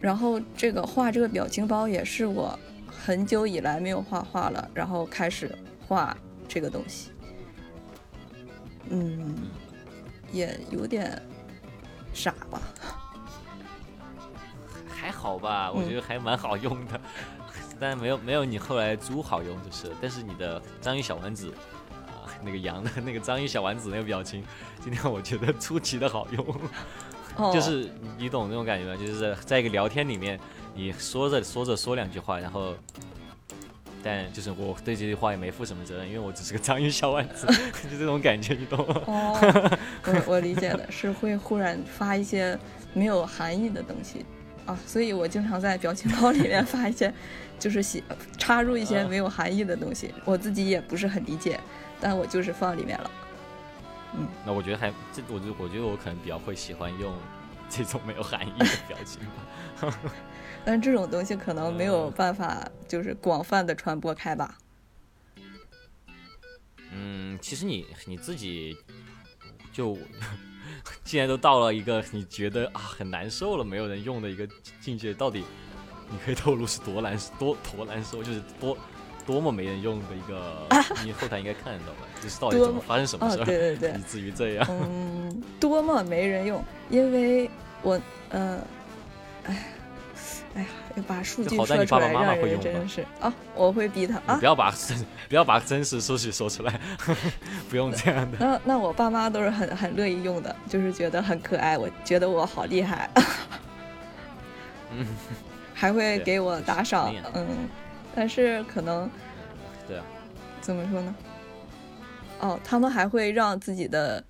[0.00, 2.56] 然后这个画这个表情包也是我
[2.88, 5.52] 很久以来没有画画了，然后开始
[5.86, 7.10] 画这个东西，
[8.90, 9.34] 嗯，
[10.30, 11.20] 也有点
[12.12, 12.60] 傻吧，
[14.88, 17.00] 还好吧，我觉得还蛮好用的，
[17.80, 21.75] 但没有没有你后来猪好用就是，但是你的章鱼小丸子啊，
[22.42, 24.42] 那个羊的那个章鱼小丸子那个表情，
[24.82, 26.46] 今天我觉得出奇的好用。
[27.52, 28.96] 就是你懂那种感觉吗？
[28.98, 30.40] 就是在一个聊天里面，
[30.74, 32.74] 你说着说着说两句话，然后，
[34.02, 37.46] 但就是我对这句话也没负什么责任，因为我只是个章鱼小丸子，
[37.90, 39.02] 就这种感觉，你懂吗？
[39.06, 42.58] 哦，我我理解的是会忽然发一些
[42.94, 44.24] 没有含义的东西
[44.64, 47.12] 啊，所以我经常在表情包里面 发一些，
[47.58, 48.02] 就是写
[48.38, 51.60] 插入一些没有含义的东西，我自己也不是很理解，
[52.00, 53.10] 但我就是放里面了。
[54.14, 57.14] 嗯，那我觉得还这，我觉得我觉得我可能比较会喜欢用
[57.68, 59.98] 这种没有含义的表情吧。
[60.64, 64.56] 但这种东西可能没有办法就是广泛的传播开吧。
[66.92, 68.76] 嗯，其实你你自己
[69.72, 69.98] 就
[71.04, 74.48] 既然都到了一个你觉得啊很难受了，没有人用的一个
[74.80, 75.44] 境界，到底
[76.10, 78.76] 你可以透露是多难多多难受，就是多。
[79.26, 80.66] 多么没人用的一个，
[81.04, 82.06] 你后台应该看得到吧？
[82.22, 84.66] 就是到底怎么发生什么事儿，对对对，以至于这样。
[84.70, 87.50] 嗯，多么没人用，因为
[87.82, 88.60] 我，嗯，
[89.44, 89.66] 哎，
[90.54, 96.80] 哎呀，要把数据说出来，让人真是啊，我会逼他啊，不要把真，不要把真实数据说出来，
[97.68, 98.38] 不用这样的。
[98.38, 103.10] 那那我爸妈都是很很乐意用的，就是觉得很可爱，我觉得我好厉害，
[104.92, 105.04] 嗯，
[105.74, 107.46] 还会给我打赏，嗯。
[108.16, 109.08] 但是可能，
[109.86, 110.04] 对啊，
[110.62, 111.14] 怎么说呢？
[112.40, 114.24] 哦，他们还会让自己的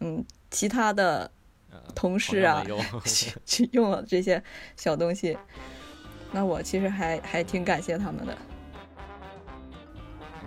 [0.00, 1.30] 嗯其他的
[1.94, 2.62] 同事啊
[3.04, 4.42] 去去用这些
[4.76, 5.36] 小东西，
[6.32, 8.36] 那我其实还还挺感谢他们的。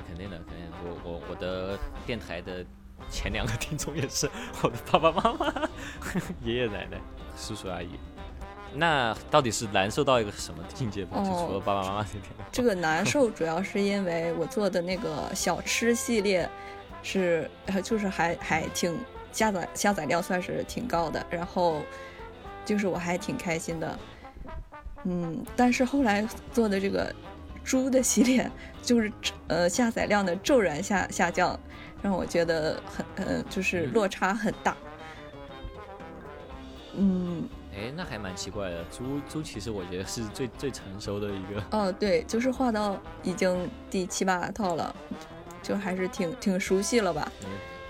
[0.08, 0.78] 肯定的，肯定的。
[0.86, 2.64] 我我我的电台的
[3.10, 4.30] 前两个听众也是
[4.62, 5.70] 我的爸爸妈妈、
[6.46, 7.02] 爷爷奶奶、
[7.36, 7.90] 叔叔阿姨。
[8.76, 11.04] 那到底是难受到一个什么境界？
[11.06, 12.24] 就除了爸爸妈妈这点。
[12.52, 16.50] 这个难受主要是因为我做的那个小吃系列，
[17.04, 17.50] 是
[17.84, 18.98] 就是还还挺
[19.32, 21.82] 下载下载量算是挺高的，然后
[22.66, 24.00] 就是我还挺开心的。
[25.04, 27.14] 嗯，但是后来做的这个
[27.64, 28.50] 猪的系列，
[28.82, 29.12] 就是
[29.48, 31.60] 呃下载量的骤然下下降，
[32.02, 34.76] 让我觉得很嗯就是落差很大。
[36.96, 37.48] 嗯。
[37.76, 38.84] 哎，那还蛮奇怪的。
[38.86, 41.64] 猪猪其实我觉得是最最成熟的一个。
[41.72, 44.96] 哦，对，就是画到已经第七八套了，
[45.62, 47.32] 就还是挺挺熟悉了吧。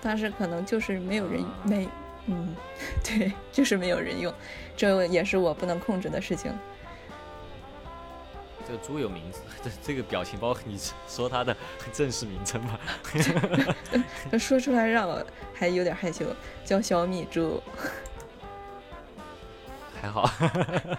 [0.00, 1.88] 但是可能就是没有人没，
[2.26, 2.54] 嗯，
[3.04, 4.32] 对，就是没有人用，
[4.76, 6.52] 这也是我不能控制的事情。
[8.66, 11.54] 这个猪有名字，这这个表情包，你说它的
[11.92, 12.80] 正式名称吧？
[14.38, 16.24] 说出来让我还有点害羞，
[16.64, 17.62] 叫小米猪。
[20.04, 20.28] 还好，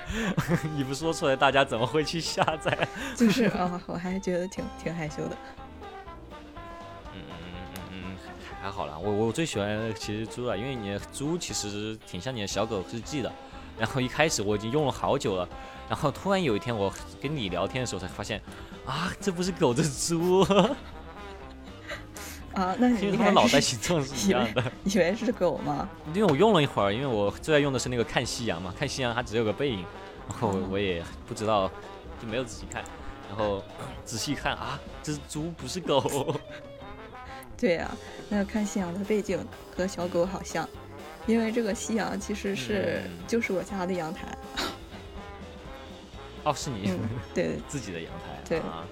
[0.75, 2.75] 你不说出来，大家怎么会去下载？
[3.15, 5.37] 就是啊，我还觉得挺挺害羞的。
[7.13, 7.35] 嗯嗯
[7.75, 8.17] 嗯嗯，
[8.63, 8.97] 还好啦。
[8.97, 13.31] 我我最喜欢其实猪了，因为你的猪其实挺像你的小狗日记的。
[13.77, 15.47] 然后一开始我已经用了好久了，
[15.87, 16.91] 然后突然有一天我
[17.21, 18.41] 跟你聊天的时候才发现，
[18.87, 20.43] 啊，这不是狗，这是猪。
[22.55, 25.87] 啊，那你因为脑袋形状是 一样的，以为是狗吗？
[26.13, 29.85] 因为我用了一会儿，因为我最爱用的是那个看夕阳嘛， 看夕阳它只有个背影，
[30.29, 31.69] 然后我也不知道，
[32.21, 32.81] 就没有仔细看，
[33.29, 33.61] 然后
[34.05, 36.35] 仔细看啊，这是猪不是狗。
[37.57, 37.91] 对呀，
[38.29, 40.67] 那个看夕阳的背景和小狗好像，
[41.27, 44.37] 因为这个夕阳其实是就是我家的阳台。
[46.45, 46.93] 哦，是你？
[47.33, 48.41] 对，自己的阳台。
[48.47, 48.85] 对啊。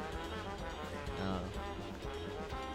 [1.22, 1.40] 嗯，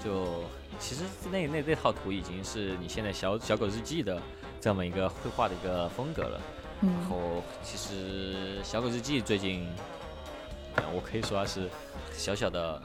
[0.03, 0.45] 就。
[0.79, 4.21] 其实那那那套图已经是你现在小小狗日记的
[4.61, 6.41] 这么一个绘画的一个风格了。
[6.81, 9.69] 然后其实小狗日记最近，
[10.95, 11.69] 我可以说是
[12.13, 12.81] 小小的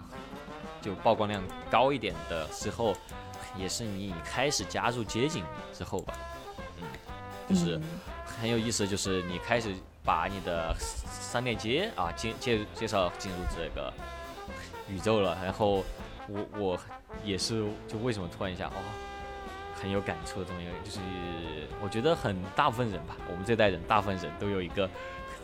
[0.82, 2.96] 就曝光量高一点的时候，
[3.56, 6.14] 也是你开始加入街景之后吧。
[6.82, 6.88] 嗯，
[7.48, 7.80] 就是
[8.26, 10.76] 很有意思，就是你开始把你的
[11.22, 13.94] 商店街啊介介介绍进入这个
[14.90, 15.84] 宇宙了，然后。
[16.28, 16.80] 我我
[17.24, 18.80] 也是，就为什么突然一下哦，
[19.76, 21.00] 很有感触的这么一个，就是
[21.82, 24.90] 我觉得很大部分人吧，我们这代人大部分人都有一个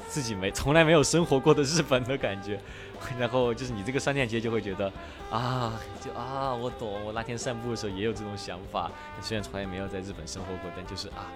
[0.07, 2.59] 自己没从来没有生活过的日本的感觉，
[3.19, 4.91] 然后就是你这个商店街就会觉得
[5.29, 8.89] 啊，就啊，我懂，我那天散步的时候也有这种想法，
[9.21, 11.27] 虽然从来没有在日本生活过，但就是啊，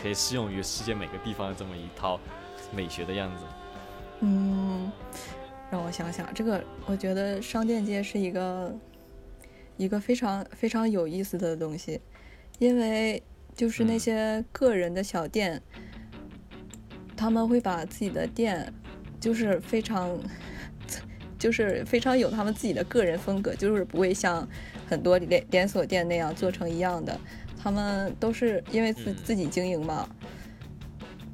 [0.00, 2.20] 可以适用于世界每个地方的这么一套
[2.72, 3.44] 美学的样子。
[4.20, 4.92] 嗯。
[5.74, 8.72] 让我想想，这个我觉得商店街是一个
[9.76, 12.00] 一个非常非常有意思的东西，
[12.60, 13.20] 因为
[13.56, 15.60] 就是那些个人的小店，
[17.16, 18.72] 他们会把自己的店
[19.18, 20.16] 就是非常
[21.40, 24.48] 就是非常有他们自己的个人风格，就是不会像
[24.86, 27.18] 很多连连锁店那样做成一样的，
[27.60, 30.08] 他们都是因为自自己经营嘛，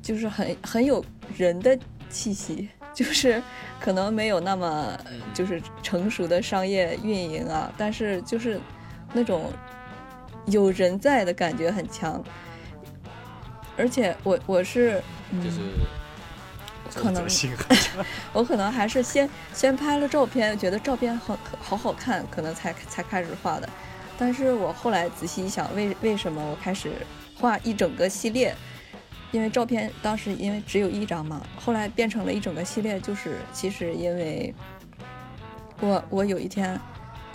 [0.00, 1.04] 就是很很有
[1.36, 2.70] 人的气息。
[2.92, 3.42] 就是
[3.80, 4.98] 可能没有那么
[5.32, 8.60] 就是成熟的商业运营啊，但是就是
[9.12, 9.52] 那种
[10.46, 12.22] 有人在的感觉很强。
[13.76, 15.02] 而且我我是
[15.42, 15.60] 就是
[16.94, 17.24] 可能
[18.34, 23.68] 我可能还是先先拍了照片，觉得照片好好好看，可能才才开始画的。
[24.18, 26.92] 但是我后来仔细一想，为为什么我开始
[27.38, 28.54] 画一整个系列？
[29.32, 34.52] 因为照片当时因为只有一张嘛，后来变成了一整个系列，就是其实因为，
[35.80, 36.78] 我我有一天，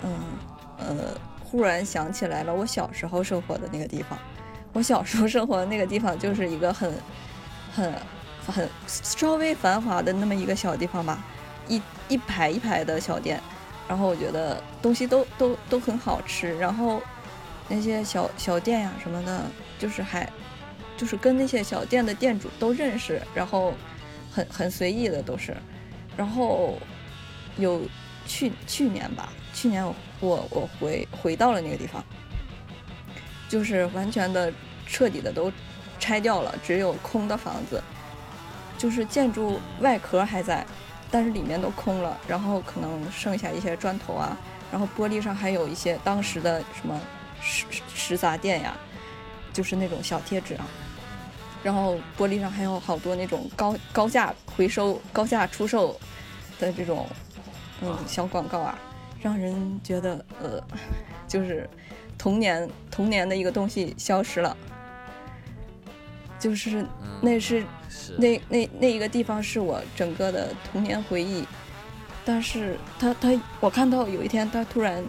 [0.02, 0.14] 嗯
[0.78, 4.18] 呃，忽然想起来了我小时候生活的那个地方，
[4.74, 6.92] 我小时候生活的那个地方就是一个很
[7.74, 7.94] 很
[8.46, 11.24] 很稍微繁华的那么一个小地方吧，
[11.66, 13.40] 一一排一排的小店，
[13.88, 17.00] 然后我觉得东西都都都很好吃，然后
[17.68, 19.42] 那些小小店呀什么的，
[19.78, 20.28] 就是还。
[20.96, 23.74] 就是跟那些小店的店主都认识，然后
[24.32, 25.56] 很很随意的都是，
[26.16, 26.78] 然后
[27.58, 27.82] 有
[28.26, 32.02] 去去年吧，去年我我我回回到了那个地方，
[33.48, 34.52] 就是完全的
[34.86, 35.52] 彻底的都
[36.00, 37.82] 拆掉了，只有空的房子，
[38.78, 40.64] 就是建筑外壳还在，
[41.10, 44.36] 但是里面都空了，然后可能剩下一些砖头啊，
[44.72, 47.00] 然后玻璃上还有一些当时的什么
[47.40, 48.76] 食食杂店呀，
[49.52, 50.66] 就是那种小贴纸啊。
[51.66, 55.98] 然后玻璃上还有好多那种高高价回收、高价出售
[56.60, 57.04] 的这种
[57.82, 58.78] 嗯小广告啊，
[59.20, 60.62] 让人觉得呃，
[61.26, 61.68] 就是
[62.16, 64.56] 童年童年的一个东西消失了，
[66.38, 66.86] 就是
[67.20, 67.66] 那是
[68.16, 71.44] 那那那一个地方是我整个的童年回忆，
[72.24, 75.04] 但是他他我看到有一天他突然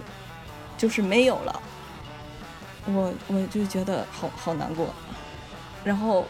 [0.76, 1.62] 就是没有了，
[2.88, 4.92] 我我就觉得好好难过，
[5.86, 6.26] 然后。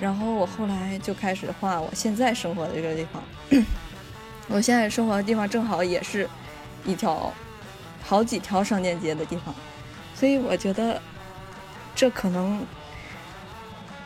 [0.00, 3.22] 然后我后来就开始画我现在生活的这个地方。
[4.48, 6.28] 我现在生活的地方正好也是
[6.84, 7.32] 一条
[8.02, 9.54] 好几条商店街的地方，
[10.14, 11.00] 所以我觉得
[11.94, 12.66] 这可能，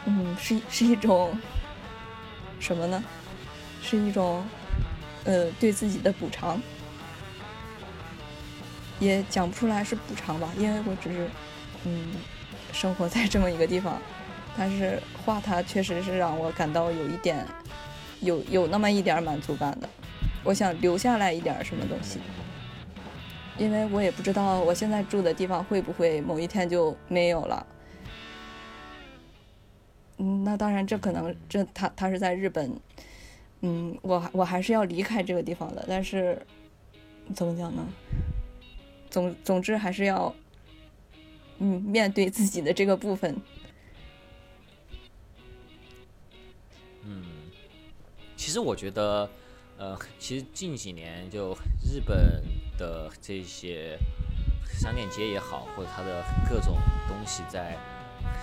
[0.04, 1.38] 嗯，是是一种
[2.60, 3.02] 什么呢？
[3.82, 4.44] 是一种
[5.24, 6.60] 呃对自己的补偿，
[8.98, 11.30] 也讲不出来是补偿吧，因为我只是
[11.84, 12.12] 嗯
[12.72, 13.98] 生活在这么一个地方。
[14.56, 17.44] 但是画它确实是让我感到有一点，
[18.20, 19.88] 有有那么一点满足感的，
[20.44, 22.20] 我想留下来一点什么东西，
[23.58, 27.66] 因为我也不知道我现在住的地方会不会某一天就没有了。
[30.18, 32.72] 嗯，那当然，这可能这他他是在日本，
[33.62, 36.40] 嗯，我我还是要离开这个地方的，但是
[37.34, 37.84] 怎么讲呢？
[39.10, 40.32] 总总之还是要，
[41.58, 43.36] 嗯，面对自己的这个部分。
[48.44, 49.26] 其实我觉得，
[49.78, 52.44] 呃，其实近几年就日本
[52.76, 53.98] 的这些
[54.78, 56.76] 商店街也好，或者它的各种
[57.08, 57.74] 东西在。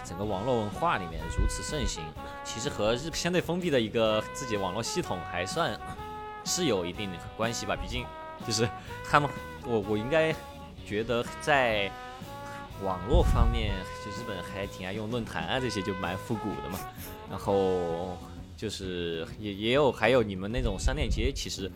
[0.03, 2.03] 整个网络文化里面如此盛行，
[2.43, 5.79] 其实和日相对封闭的一个自己网络系统还算
[6.45, 7.75] 是有一定的关系吧。
[7.75, 8.05] 毕竟
[8.45, 8.67] 就是
[9.07, 9.29] 他们，
[9.65, 10.33] 我我应该
[10.85, 11.91] 觉得在
[12.83, 13.73] 网络方面，
[14.03, 16.79] 就日本还挺爱用论坛啊，这些就蛮复古的嘛。
[17.29, 18.17] 然后
[18.61, 21.71] 就是也也有还有你们那种商店街，其实。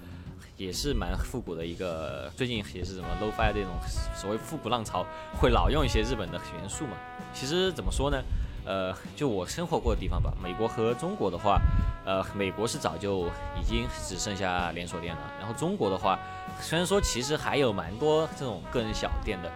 [0.58, 3.72] 也是蛮复古的一个，最近也是什么 low-fi 这种
[4.16, 5.06] 所谓复古浪潮，
[5.38, 6.92] 会老用一些日本的元素嘛。
[7.34, 8.24] 其实怎么说呢？
[8.66, 11.60] 呃，就我生活过的地方吧，美国和中国的话，
[12.06, 13.28] 呃，美国是早就
[13.60, 15.22] 已经只剩下连锁店了。
[15.38, 16.18] 然后中国的话，
[16.62, 19.52] 虽然说其实还有蛮多这种个人小店的，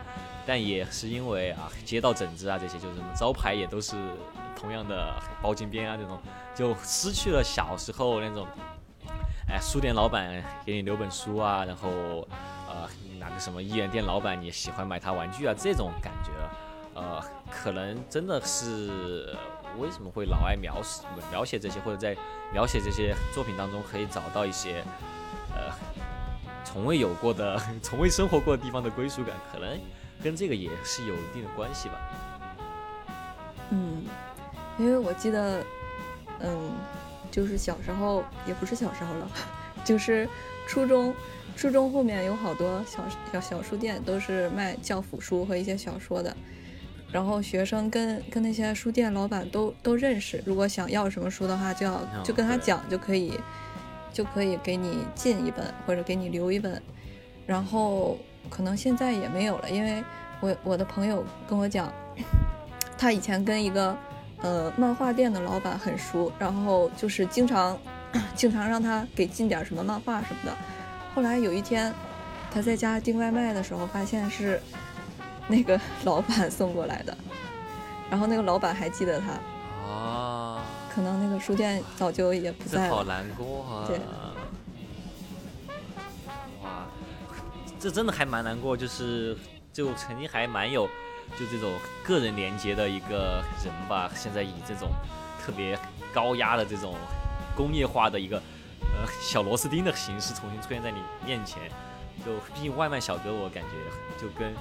[0.45, 3.95] 但也是因为啊街道整治啊这些，就是什么招牌也都是
[4.59, 6.19] 同样的包金边啊这种，
[6.53, 8.45] 就失去了小时候那种。
[9.51, 11.89] 哎，书店老板给你留本书啊，然后，
[12.67, 12.87] 呃，
[13.17, 16.29] 哪个什么一元店老板你喜欢买他玩具啊，这种感觉，
[16.93, 19.35] 呃，可能真的是
[19.79, 22.15] 为什么会老爱描写描写这些，或者在
[22.53, 24.83] 描写这些作品当中可以找到一些，
[25.55, 25.73] 呃，
[26.63, 29.79] 从未有过的、从未生活过的地方的归属感，可能
[30.21, 31.95] 跟这个也是有一定的关系吧。
[33.71, 34.03] 嗯，
[34.79, 35.63] 因为我记得，
[36.39, 36.71] 嗯。
[37.31, 39.31] 就是小时候，也不是小时候了，
[39.85, 40.27] 就是
[40.67, 41.13] 初中，
[41.55, 46.35] 初中后面有好多小小小书店，都是卖教辅书和一些小说的。
[47.11, 53.39] 然后学生跟跟那些书店老板都都认识，如果想要什么书的话，就要就跟他讲，就可以
[54.11, 56.81] 就可以给你进一本或者给你留一本。
[57.45, 58.17] 然后
[58.49, 60.03] 可能现在也没有了，因为
[60.41, 61.93] 我我的朋友跟我讲，
[62.97, 63.95] 他以前跟一个。
[64.41, 67.77] 呃，漫画店的老板很熟，然后就是经常，
[68.35, 70.57] 经常让他给进点什么漫画什么的。
[71.13, 71.93] 后来有一天，
[72.49, 74.61] 他在家订外卖的时候，发现是
[75.47, 77.17] 那个 老板送过来的，
[78.09, 79.89] 然后那个老板还记得他。
[79.91, 80.63] 啊。
[80.93, 82.95] 可能那个书店早就也不在了。
[82.95, 83.85] 好难过啊。
[83.87, 83.99] 对。
[86.63, 86.87] 哇，
[87.79, 89.37] 这真的还蛮难过，就是
[89.71, 90.89] 就曾经还蛮有。
[91.37, 91.71] 就这种
[92.03, 94.89] 个人连接的一个人吧，现在以这种
[95.41, 95.77] 特别
[96.13, 96.95] 高压的这种
[97.55, 98.37] 工业化的一个
[98.81, 101.69] 呃小螺丝钉的形式重新出现在你面前，
[102.25, 104.53] 就毕竟外卖小哥，我感觉就跟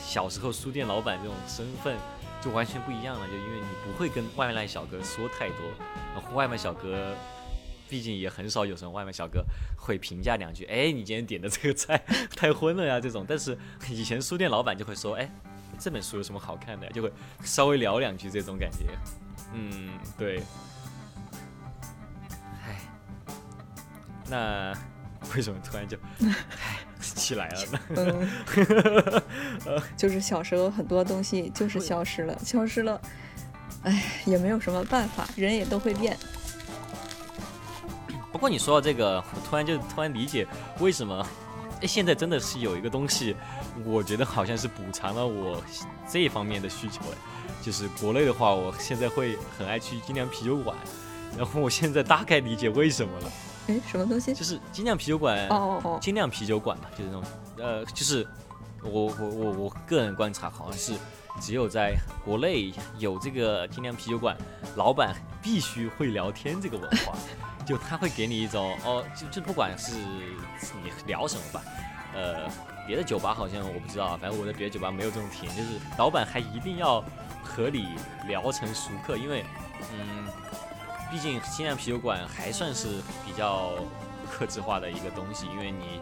[0.00, 1.96] 小时候书店老板这种身份
[2.40, 7.14] 就完全不一样了，就因为你不会跟外卖小哥说太多，外卖小哥
[7.88, 9.44] 毕竟也很少有什么外卖小哥
[9.76, 12.00] 会评价两句，哎，你今天点的这个菜
[12.36, 13.58] 太荤了呀这种，但是
[13.88, 15.28] 以前书店老板就会说，哎。
[15.82, 16.88] 这本书有什么好看的？
[16.90, 17.12] 就会
[17.42, 18.86] 稍微聊两句这种感觉，
[19.52, 20.40] 嗯，对。
[22.64, 22.80] 唉，
[24.28, 24.72] 那
[25.34, 29.22] 为什么突然就唉起来了呢？
[29.98, 33.00] 就是小时候很多东西就是消失了，消失了，
[33.82, 36.16] 唉，也没有什么办法，人也都会变。
[38.30, 40.46] 不过你说到这个，我突然就突然理解
[40.78, 41.26] 为什么。
[41.80, 43.34] 哎，现在真的是有一个东西，
[43.84, 45.62] 我觉得好像是补偿了我
[46.08, 47.16] 这一方面的需求哎，
[47.62, 50.76] 就是国内的话，我现在会很爱去精酿啤酒馆，
[51.36, 53.32] 然后我现在大概理解为什么了。
[53.68, 54.34] 哎，什么东西？
[54.34, 55.46] 就是精酿啤酒馆。
[55.48, 55.98] 哦哦哦。
[56.00, 57.24] 精酿啤酒馆嘛，就是那种，
[57.58, 58.26] 呃，就是
[58.82, 60.92] 我我我我个人观察，好像是
[61.40, 61.94] 只有在
[62.24, 64.36] 国内有这个精酿啤酒馆，
[64.76, 67.16] 老板必须会聊天这个文化。
[67.64, 71.62] 就他会给你一种哦，就就不管是你聊什么吧，
[72.12, 72.48] 呃，
[72.86, 77.02] 别的酒吧好像我不知道，反正我在别的酒吧没有这种体验，就是老板还一定要
[77.42, 77.88] 和你
[78.26, 79.44] 聊成熟客，因为
[79.92, 80.26] 嗯，
[81.10, 83.72] 毕竟精酿啤酒馆还算是比较
[84.30, 86.00] 克制化的一个东西，因为你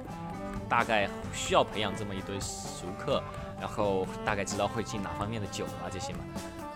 [0.69, 3.23] 大概需要培养这么一堆熟客，
[3.61, 6.21] 然后大概知道会进哪方面的酒啊这些嘛。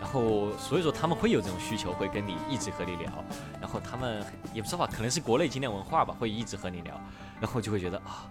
[0.01, 3.11] 然后，所以说他们会有这种需求，会跟你一直和你聊。
[3.59, 6.95] 然后他们也不知道吧，可能是国内精酿文化吧，会一直和你聊。
[7.41, 8.29] 然后就会觉得啊，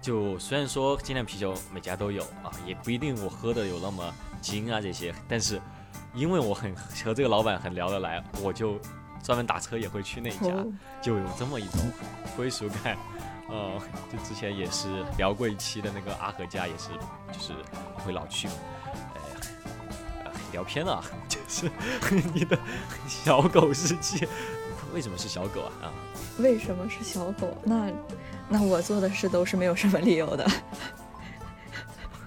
[0.00, 5.14] 就虽然说精酿啤酒每家都有啊，也不一定我喝的有那么精啊这些。
[5.28, 5.60] 但是
[6.14, 8.78] 因为我很和这个老板很聊得来，我就
[9.22, 10.52] 专门打车也会去那一家，
[11.02, 11.80] 就有这么一种
[12.36, 12.96] 归属感。
[13.50, 13.80] 呃，
[14.12, 16.90] 就之前也是聊过一期的那个阿和家，也是
[17.32, 17.54] 就是
[17.96, 18.54] 会老去嘛。
[20.24, 21.70] 呃，聊偏了， 就是
[22.34, 22.58] 你的
[23.06, 24.28] 小狗日记，
[24.94, 25.72] 为什么是小狗啊？
[25.82, 25.92] 啊？
[26.38, 27.56] 为什么是小狗？
[27.64, 27.90] 那
[28.48, 30.46] 那我做的事都是没有什么理由的。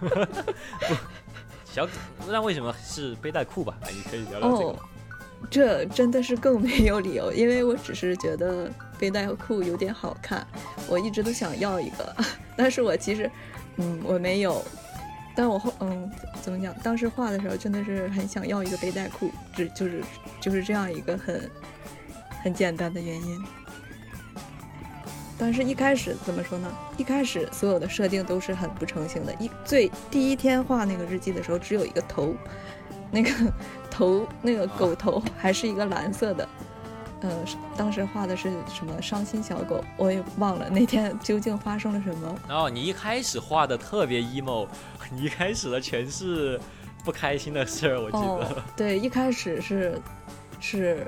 [1.66, 1.92] 小狗，
[2.28, 3.78] 那为什么是背带裤吧？
[3.82, 4.76] 啊，你可以聊聊这个。
[5.50, 10.46] 这真的是更没有理由，因为我只是觉得背带裤有点好看，
[10.88, 12.16] 我一直都想要一个，
[12.56, 13.30] 但是我其实，
[13.78, 14.64] 嗯，我没有，
[15.36, 16.12] 但我后，嗯，
[16.44, 16.72] 怎么讲？
[16.84, 20.04] 当时画的时候真的是很想要一个背带裤，只就是
[20.40, 21.50] 就是这样一个很
[22.42, 23.44] 很简单的原因。
[25.38, 26.72] 但是一开始怎么说呢？
[26.98, 32.36] 一开始所有的设定都是很不成形的，一最第一天画那个日记的时候，只有一个头，
[33.12, 33.32] 那个。
[33.94, 36.48] 头那个狗头还是一个蓝色的，
[37.20, 37.30] 呃，
[37.76, 42.36] 当时画的是什么伤心小狗，我也忘了那天究竟发生了什么。
[42.48, 44.66] 哦，你一开始画的特别 emo，
[45.12, 46.58] 你一开始的全是
[47.04, 48.64] 不开心的事儿，我记得。
[48.78, 50.02] 对，一开始是
[50.62, 51.06] 是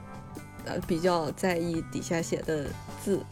[0.65, 2.65] 呃比较在意底下写的
[3.03, 3.23] 字，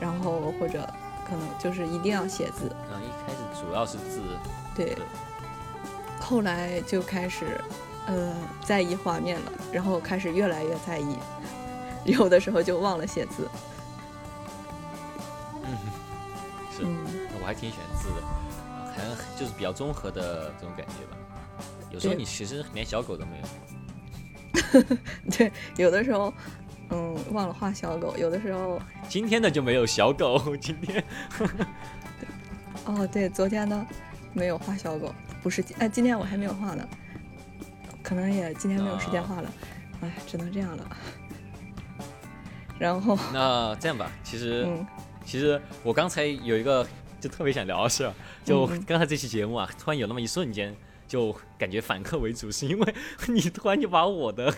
[0.00, 0.88] 然后或者
[1.28, 2.70] 可能就是一定要写字。
[2.92, 4.20] 嗯，一开始主要是字。
[4.74, 4.96] 对。
[6.20, 7.60] 后来就开始。
[8.10, 11.14] 呃，在意画面了，然后开始越来越在意，
[12.06, 13.46] 有的时候就忘了写字。
[15.62, 15.76] 嗯，
[16.74, 16.84] 是，
[17.38, 18.22] 我还挺喜欢字的，
[18.96, 21.18] 可能就是比较综合的这种感觉吧。
[21.90, 24.86] 有时候你其实连小狗都没有。
[25.30, 26.67] 对，有的时候，嗯，
[27.32, 28.80] 忘了画小狗，有的时候。
[29.08, 31.02] 今天的就没有小狗， 今天。
[32.84, 33.86] 哦，对，昨天的
[34.32, 36.88] 没有画小狗，不是，哎，今天我还没有画呢。
[38.02, 39.52] 可能也今天没有时间画了，
[40.00, 40.96] 哎，只能这样了。
[42.78, 44.66] 然后那这样吧，其实
[45.24, 46.86] 其实我刚才有一个
[47.20, 48.10] 就特别想聊的事，
[48.44, 50.74] 就刚才这期节目啊，突然有那么一瞬间
[51.08, 52.94] 就感觉反客为主，是因为
[53.26, 54.52] 你突然就把我的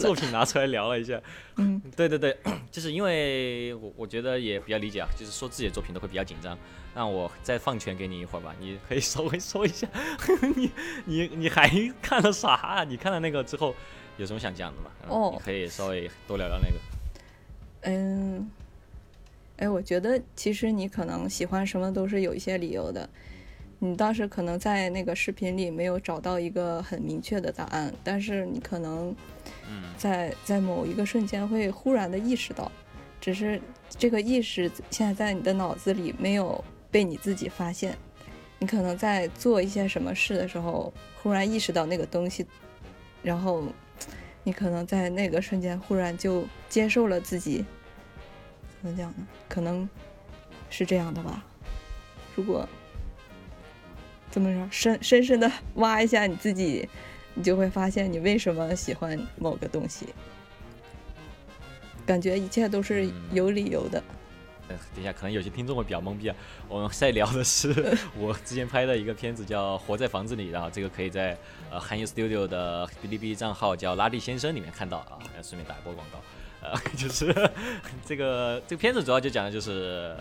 [0.00, 1.20] 作品拿出来聊了一下。
[1.56, 2.34] 嗯，对对对，
[2.70, 6.56] 就是因为我我觉得也比较理解啊，就是说自己的作品都会比较紧张。
[6.94, 9.88] 那我再放权给你一会儿吧，你可以稍微说一下，
[10.56, 10.70] 你
[11.04, 11.68] 你你还
[12.00, 12.84] 看了啥？
[12.88, 13.74] 你看了那个之后
[14.18, 14.90] 有什么想讲的吗？
[15.08, 16.76] 哦，你可以稍微多聊聊那个。
[17.90, 18.48] 嗯，
[19.56, 23.08] 哎，我觉得其实你可能喜欢什么都是有一些理由的。
[23.84, 29.14] 你当时可能在那个视频里没有找到一个很明确的答案，但是你可能
[29.98, 32.70] 在在某一个瞬间会忽然的意识到，
[33.20, 33.60] 只是
[33.90, 36.64] 这个意识现在在你的脑子里没有。
[36.92, 37.96] 被你自己发现，
[38.58, 42.46] 你可能在做一些什么事的时候，忽然意识到那个东西，
[43.22, 43.64] 然后
[44.44, 47.64] 你可能在那个瞬间忽然就接受了自己。
[48.82, 49.26] 怎么讲呢？
[49.48, 49.88] 可能
[50.68, 51.42] 是这样的吧。
[52.36, 52.68] 如果
[54.32, 56.88] 怎么说，深深深的挖一下你自己，
[57.34, 60.06] 你就会发现你为什么喜欢某个东西。
[62.04, 64.02] 感觉一切都是有理由的。
[64.68, 66.36] 等一下，可能有些听众会比较懵逼啊。
[66.66, 71.36] 我们在聊的是 我之前拍的一个片子，叫《活在房子里》，然后这个可以在
[71.70, 75.18] 呃韩语 Studio 的哔哩哔哩账号叫拉蒂先生里面看到啊。
[75.42, 76.18] 顺便打一波广告，
[76.62, 77.26] 呃， 就是
[78.06, 80.16] 这个这个片子主要就讲的就是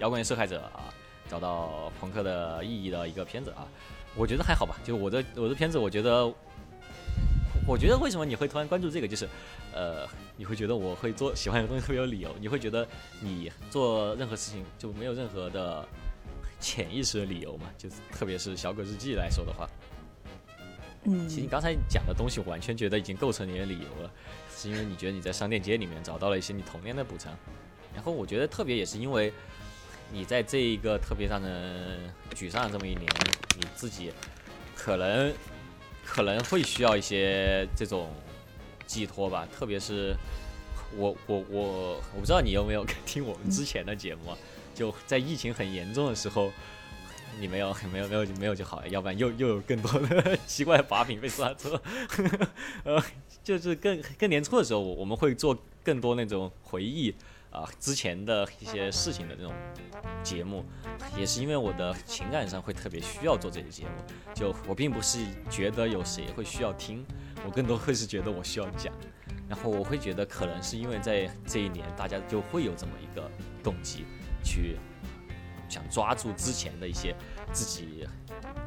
[0.00, 0.92] 摇滚乐受害者啊
[1.32, 3.66] 找到朋克的意义的一个片子啊。
[4.14, 6.30] 我觉得还好吧，就我的我的片子，我觉得。
[7.64, 9.28] 我觉得为什么你会突然关注这个，就是，
[9.72, 10.04] 呃，
[10.36, 12.84] 你会觉得我会做喜欢一个东西特别有理由，你会觉得
[13.20, 15.86] 你做任何事情就没有任何的
[16.58, 17.70] 潜意识的理由嘛？
[17.78, 19.70] 就是特别是小狗日记来说的话，
[21.04, 24.10] 嗯，其实你刚才讲的东西，我完全觉得已经构成你的理由了，
[24.52, 27.32] 是因为你觉得你在商店街里面找到了一些你童年的补偿，
[27.94, 29.32] 然后我觉得特别也是因为
[30.12, 31.98] 你在这一个特别让人
[32.34, 33.06] 沮丧的这么一年，
[33.58, 34.12] 你自己
[34.76, 35.32] 可能。
[36.04, 38.12] 可能会需要一些这种
[38.88, 40.14] 寄托吧，特别是
[40.96, 41.62] 我我我
[42.12, 44.36] 我不知道你有没有听我们之前的节目，
[44.74, 46.50] 就在疫情很严重的时候，
[47.38, 51.78] 你没有没有没有没有就好，要不然又又有更多的奇怪的把柄被抓住。
[52.82, 53.00] 呃，
[53.44, 57.14] 就是更更年初的时候，我我们会做更多那种回忆。
[57.52, 59.52] 啊，之前的一些事情的这种
[60.22, 60.64] 节目，
[61.16, 63.90] 也是因为我的情感上会特别需要做这些节目。
[64.34, 65.18] 就我并不是
[65.50, 67.04] 觉得有谁会需要听，
[67.44, 68.92] 我更多会是觉得我需要讲。
[69.48, 73.30] 然后我会觉得，可能是因为在这一年，大家就会有这么一个
[73.62, 74.06] 动机，
[74.42, 74.78] 去
[75.68, 77.14] 想抓住之前的一些
[77.52, 78.08] 自己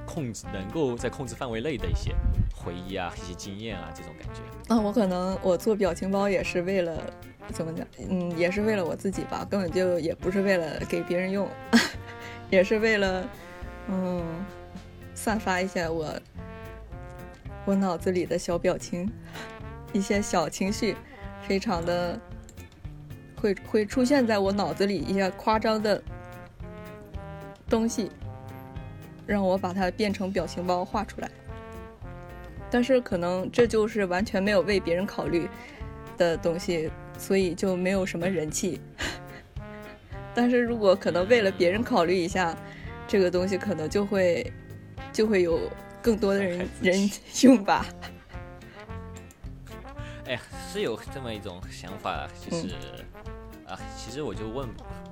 [0.06, 2.14] 控制，能够在控制范围内的一些
[2.56, 4.42] 回忆啊，一些经验啊，这种感觉。
[4.68, 7.02] 那我可能我做表情包也是为了
[7.54, 7.86] 怎么讲？
[8.10, 11.48] 嗯，也是为了我自己吧，根本就也不是为了给别人用，
[12.50, 13.28] 也是为了
[13.88, 14.24] 嗯，
[15.14, 16.14] 散发一下我
[17.66, 19.12] 我脑子里的小表情，
[19.93, 20.96] 一些小情绪，
[21.48, 22.20] 非常的
[23.36, 26.02] 会会出现在我脑子里一些夸张的
[27.70, 28.12] 东西。
[29.28, 31.28] 让我把它变成表情包画出来，
[32.70, 35.50] 但是可能这就是完全没有为别人考虑
[36.16, 38.80] 的东西，所以就没有什么人气。
[40.34, 42.57] 但是如果可能为了别人考虑一下，
[43.07, 44.53] 这个东西可能就会
[45.13, 47.09] 就会有更多的人人
[47.43, 47.86] 用吧。
[50.28, 50.39] 哎，
[50.72, 52.68] 是有这么一种想法，就是
[53.68, 54.68] 啊，其实我就问。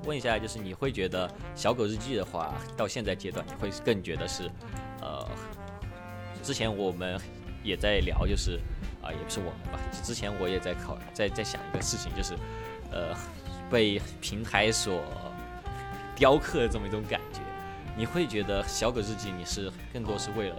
[0.05, 1.25] 问一下，就是你会觉得
[1.55, 4.51] 《小狗日记》的话，到现在阶段，你会更觉得是，
[4.99, 5.25] 呃，
[6.43, 7.17] 之前我们
[7.63, 8.59] 也在聊，就是
[9.03, 12.33] 啊，也不是我们吧，之前我也在考，在在想一个事情，就是
[12.91, 13.15] 呃，
[13.69, 15.03] 被平台所
[16.15, 17.39] 雕刻的这么一种感觉。
[17.95, 20.55] 你会觉得《小狗日记》你是更多是为了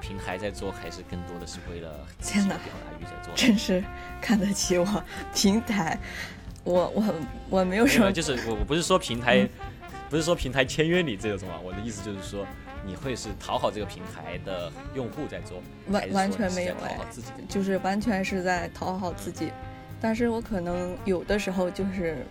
[0.00, 3.34] 平台在做，还是更多的是为了 天哪，表达欲在做？
[3.34, 3.84] 真是
[4.20, 5.98] 看得起我平台。
[6.62, 7.14] 我我
[7.48, 9.48] 我没有什么，就是我我不是说平台，
[10.08, 12.46] 不是说平台签约你这种啊，我的意思就是说，
[12.86, 16.98] 你会是讨好这个平台的用户在做，完完全没有哎，
[17.48, 19.52] 就是完全是在讨好自己，
[20.00, 22.24] 但是我可能有的时候就是，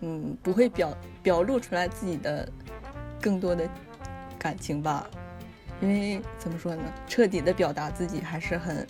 [0.00, 2.48] 嗯，不会表表露出来自己的
[3.20, 3.68] 更多的
[4.38, 5.06] 感情吧，
[5.80, 8.86] 因为怎么说呢，彻底的表达自己还是很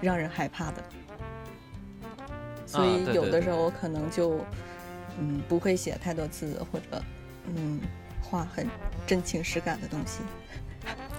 [0.00, 0.82] 让人害怕的。
[2.66, 3.56] 所以有的时候。
[3.60, 4.44] 我可能就，
[5.18, 7.02] 嗯，不会写太多字，或者，
[7.46, 7.80] 嗯，
[8.22, 8.66] 画很
[9.06, 10.20] 真情实感的东西，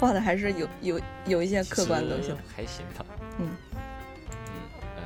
[0.01, 2.33] 画的还是有有有一些客观的东西。
[2.55, 3.05] 还行吧。
[3.37, 3.47] 嗯。
[3.77, 3.79] 嗯
[4.97, 5.03] 呃，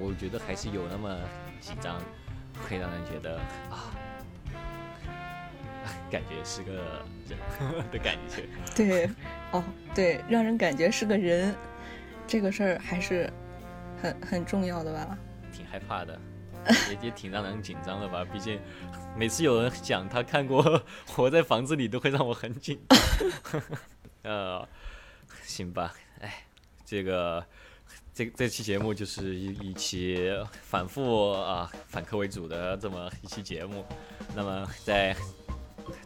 [0.00, 1.16] 我觉得还是有那么
[1.60, 1.96] 几张，
[2.68, 3.38] 会让人觉得
[3.70, 3.94] 啊，
[6.10, 6.72] 感觉是个
[7.28, 7.38] 人
[7.92, 8.42] 的感觉。
[8.74, 9.08] 对，
[9.52, 9.62] 哦，
[9.94, 11.54] 对，让人感觉是个人，
[12.26, 13.32] 这个事儿还是
[14.02, 15.16] 很很重要的吧。
[15.52, 16.18] 挺害怕的，
[16.90, 18.24] 也也挺让人紧张的吧？
[18.24, 18.60] 毕竟
[19.16, 20.64] 每次有人讲他看过
[21.06, 23.62] 《活在房子里》，都会让我很紧张。
[24.22, 24.66] 呃，
[25.44, 26.44] 行吧，哎，
[26.84, 27.44] 这个
[28.14, 30.30] 这这期节目就是一一期
[30.62, 33.84] 反复啊反客为主的这么一期节目。
[34.34, 35.16] 那么在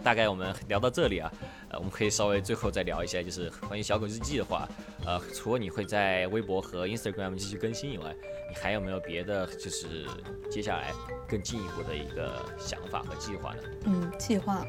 [0.04, 1.32] 大概我们聊到这里啊，
[1.70, 4.68] 呃，我们可以稍微最后再聊一下，就是关于小狗日记的话，
[5.04, 8.14] 呃，除了你会在微博和 Instagram 继续更新以外，
[8.48, 10.06] 你还有没有别的，就是
[10.48, 10.92] 接下来
[11.26, 13.62] 更进一步的一个想法和计划呢？
[13.86, 14.64] 嗯，计划，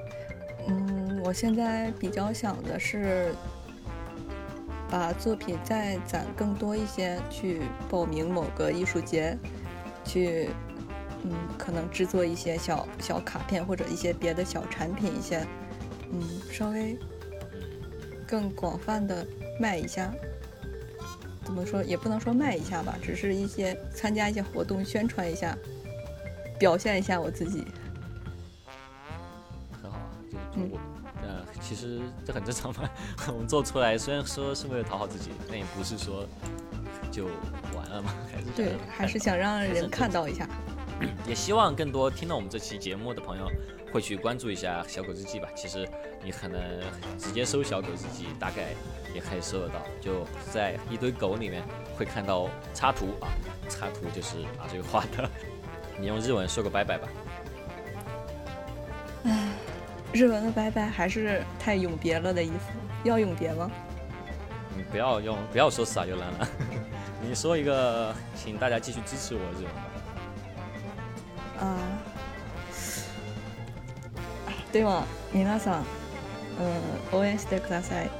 [0.67, 3.33] 嗯，我现在比较想的是
[4.89, 9.37] 把作品再攒更多一些，去报名某个艺术节，
[10.03, 10.49] 去。
[11.25, 15.47] 嗯，可能制作一些小小卡片或者一些别的小产品，一些
[16.11, 16.99] 嗯，稍微
[18.27, 19.25] 更广泛的
[19.57, 20.13] 卖一下。
[21.45, 25.57] 怎么说也不能说卖一下吧，只是一些参加一些活动，宣传一下，
[26.59, 27.63] 表现一下我自己。
[30.55, 30.79] 我，
[31.21, 32.89] 呃，其实这很正常嘛。
[33.27, 36.25] 我们做出来虽然说是为了讨好自己，但也不是说
[37.11, 37.25] 就
[37.75, 40.47] 完了嘛，还是对，还是想让人看到一下。
[41.27, 43.51] 也希望更多听到我们这期节目的朋友
[43.91, 45.49] 会去关注一下小狗日记吧。
[45.55, 45.89] 其实
[46.23, 46.61] 你可能
[47.17, 48.69] 直接搜小狗日记，大概
[49.13, 49.81] 也可以搜得到。
[49.99, 51.61] 就在一堆狗里面
[51.97, 53.27] 会看到插图啊，
[53.67, 55.29] 插图就是啊这个画的。
[55.99, 57.07] 你用日文说个拜拜吧。
[59.25, 59.49] 唉，
[60.12, 62.54] 日文的拜拜还是太永别了的意思。
[63.04, 63.70] 要永别吗？
[64.76, 66.48] 你不要用，不要说撒又兰了。
[67.20, 69.70] 你说一个，请大家继续支持我日文。
[71.60, 71.76] あ
[74.72, 75.84] では皆さん、
[77.12, 78.10] うん、応援してください。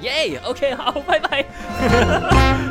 [0.00, 0.74] イェイ !OK!
[0.74, 1.44] 好，拜拜。